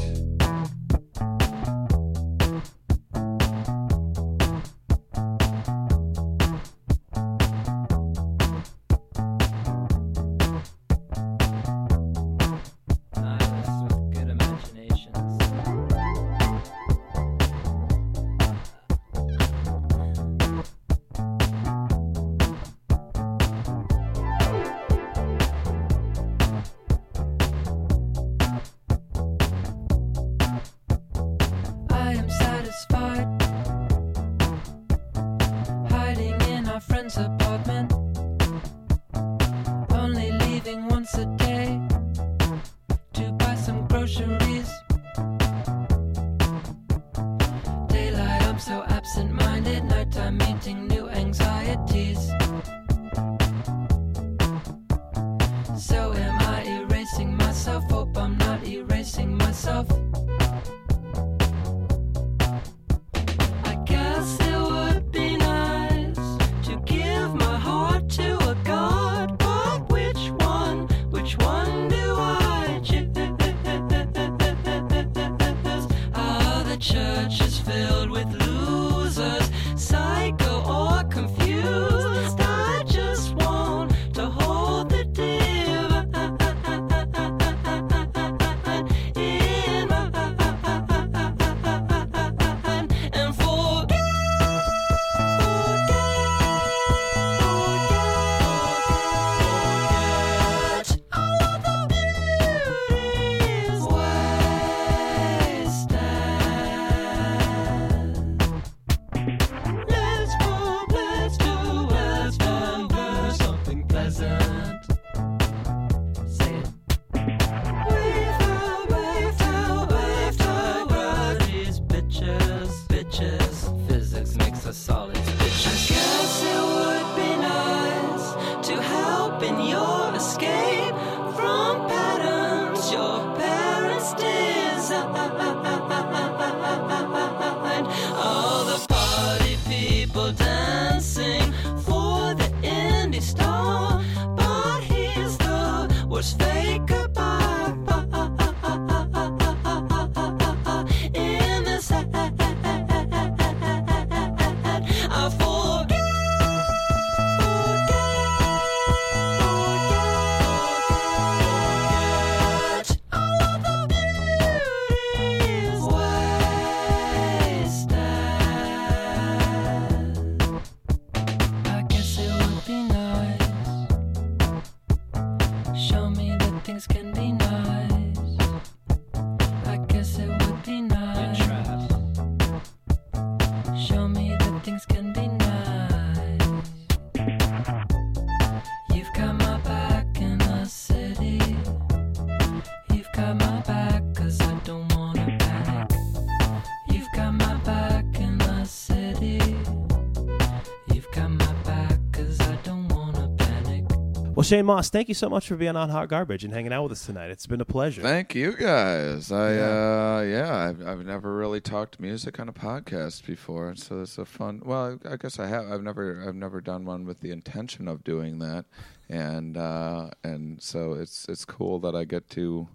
[204.47, 206.93] Shane Mauss, thank you so much for being on Hot Garbage and hanging out with
[206.93, 207.31] us tonight.
[207.31, 208.01] It's been a pleasure.
[208.01, 209.29] Thank you guys.
[209.29, 214.03] I yeah, uh, yeah I've, I've never really talked music on a podcast before, so
[214.03, 214.61] it's a fun.
[214.63, 215.69] Well, I guess I have.
[215.69, 218.63] I've never I've never done one with the intention of doing that,
[219.09, 222.69] and uh, and so it's it's cool that I get to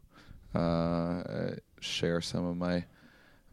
[0.55, 2.85] uh, share some of my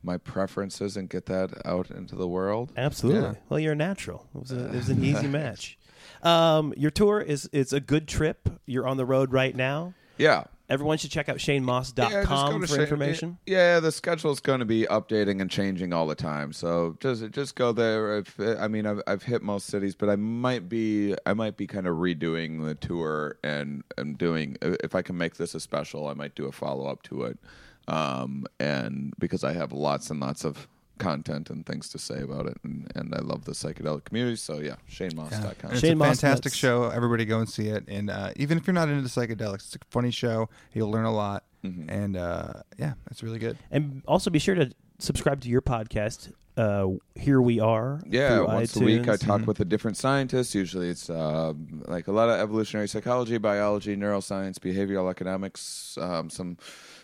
[0.04, 2.74] my preferences and get that out into the world.
[2.76, 3.22] Absolutely.
[3.22, 3.36] Yeah.
[3.48, 4.28] Well, you're a natural.
[4.36, 5.78] It was, a, it was an easy match.
[6.24, 8.50] Um, your tour is it's a good trip.
[8.66, 9.94] You're on the road right now.
[10.18, 10.46] Yeah.
[10.70, 13.38] Everyone should check out shanemauss.com Yeah, go for Shane- information.
[13.48, 16.54] Yeah, the schedule's going to be updating and changing all the time.
[16.54, 18.20] So just just go there.
[18.20, 21.66] If, I mean, I've, I've hit most cities, but I might be I might be
[21.66, 26.08] kind of redoing the tour and and doing if I can make this a special,
[26.08, 27.40] I might do a follow up to it.
[27.88, 30.68] Um, and because I have lots and lots of
[31.00, 34.36] content and things to say about it, and, and I love the psychedelic community.
[34.36, 35.72] So yeah, ShaneMauss.com.
[35.72, 36.90] And It's a fantastic show.
[36.90, 37.86] Everybody go and see it.
[37.88, 40.50] And uh, even if you're not into psychedelics, it's a funny show.
[40.74, 41.44] You'll learn a lot.
[41.64, 41.90] Mm-hmm.
[41.90, 43.58] And uh, yeah, it's really good.
[43.72, 48.02] And also be sure to subscribe to your podcast, uh, Here We Are.
[48.06, 49.26] Yeah, through once a week I iTunes.
[49.26, 50.56] talk with a different scientist.
[50.56, 51.54] Usually it's uh,
[51.86, 56.58] like a lot of evolutionary psychology, biology, neuroscience, behavioral economics, um, some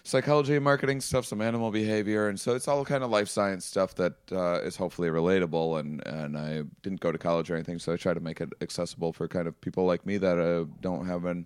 [0.06, 3.66] psychology and marketing stuff, some animal behavior, and so it's all kind of life science
[3.66, 5.80] stuff that uh, is hopefully relatable.
[5.80, 8.54] And and I didn't go to college or anything, so I try to make it
[8.62, 11.46] accessible for kind of people like me that uh, don't have an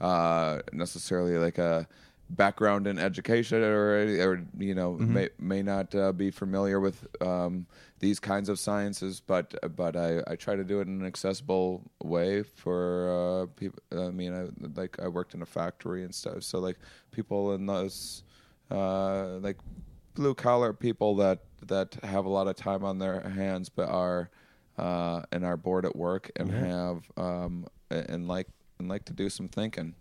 [0.00, 1.86] uh, necessarily like a
[2.30, 3.92] background in education or
[4.26, 5.14] or you know Mm-hmm.
[5.14, 7.66] may may not uh, be familiar with um,
[8.00, 11.90] these kinds of sciences, but but I, I try to do it in an accessible
[12.02, 13.80] way for uh, people.
[13.92, 14.48] I mean, I,
[14.80, 16.78] like I worked in a factory and stuff, so like
[17.10, 18.22] people in those
[18.70, 19.58] uh, like
[20.14, 24.30] blue collar people that that have a lot of time on their hands, but are
[24.76, 26.66] uh, and are bored at work and Yeah.
[26.66, 28.48] have um, and like
[28.78, 29.94] and like to do some thinking.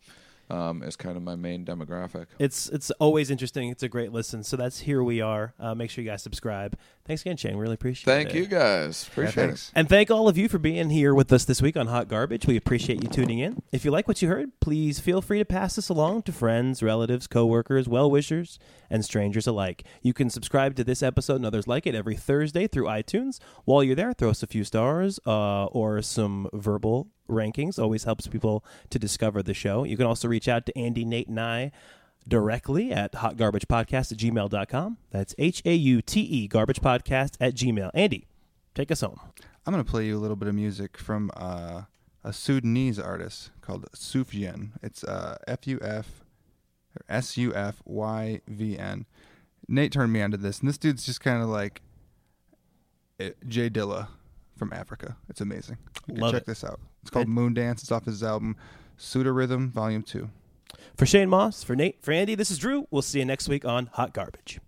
[0.49, 2.27] Um, is kind of my main demographic.
[2.39, 3.69] It's it's always interesting.
[3.69, 4.43] It's a great listen.
[4.43, 5.53] So that's here we are.
[5.59, 6.77] Uh, make sure you guys subscribe.
[7.05, 7.57] Thanks again, Shane.
[7.57, 8.15] Really appreciate it.
[8.15, 9.07] Thank you guys.
[9.07, 9.71] Appreciate it.
[9.75, 12.45] And thank all of you for being here with us this week on Hot Garbage.
[12.45, 13.61] We appreciate you tuning in.
[13.71, 16.81] If you like what you heard, please feel free to pass this along to friends,
[16.81, 18.57] relatives, coworkers, well wishers,
[18.89, 19.83] and strangers alike.
[20.01, 23.39] You can subscribe to this episode and others like it every Thursday through iTunes.
[23.65, 27.79] While you're there, throw us a few stars uh, or some verbal rankings.
[27.79, 29.83] Always helps people to discover the show.
[29.83, 31.71] You can also reach out to Andy, Nate, and I
[32.27, 34.97] directly at hotgarbagepodcast at gmail.com.
[35.11, 37.91] That's H A U T E garbage podcast at gmail.
[37.93, 38.27] Andy,
[38.75, 39.19] take us home.
[39.65, 41.83] I'm gonna play you a little bit of music from uh,
[42.23, 44.73] a Sudanese artist called Sufyan.
[44.81, 46.23] It's uh, F U F
[47.09, 49.05] S U F Y V N.
[49.67, 51.81] Nate turned me onto this, and this dude's just kind of like
[53.19, 54.07] uh, J Dilla
[54.57, 55.15] from Africa.
[55.29, 55.77] It's amazing.
[56.07, 56.47] You can Love check it.
[56.47, 56.79] this out.
[57.01, 57.81] It's called Moon Dance.
[57.81, 58.57] It's off his album
[58.97, 60.29] Pseudo Rhythm Volume Two.
[60.95, 62.87] For Shane Mauss, for Nate, for Andy, this is Drew.
[62.91, 64.59] We'll see you next week on Hot Garbage.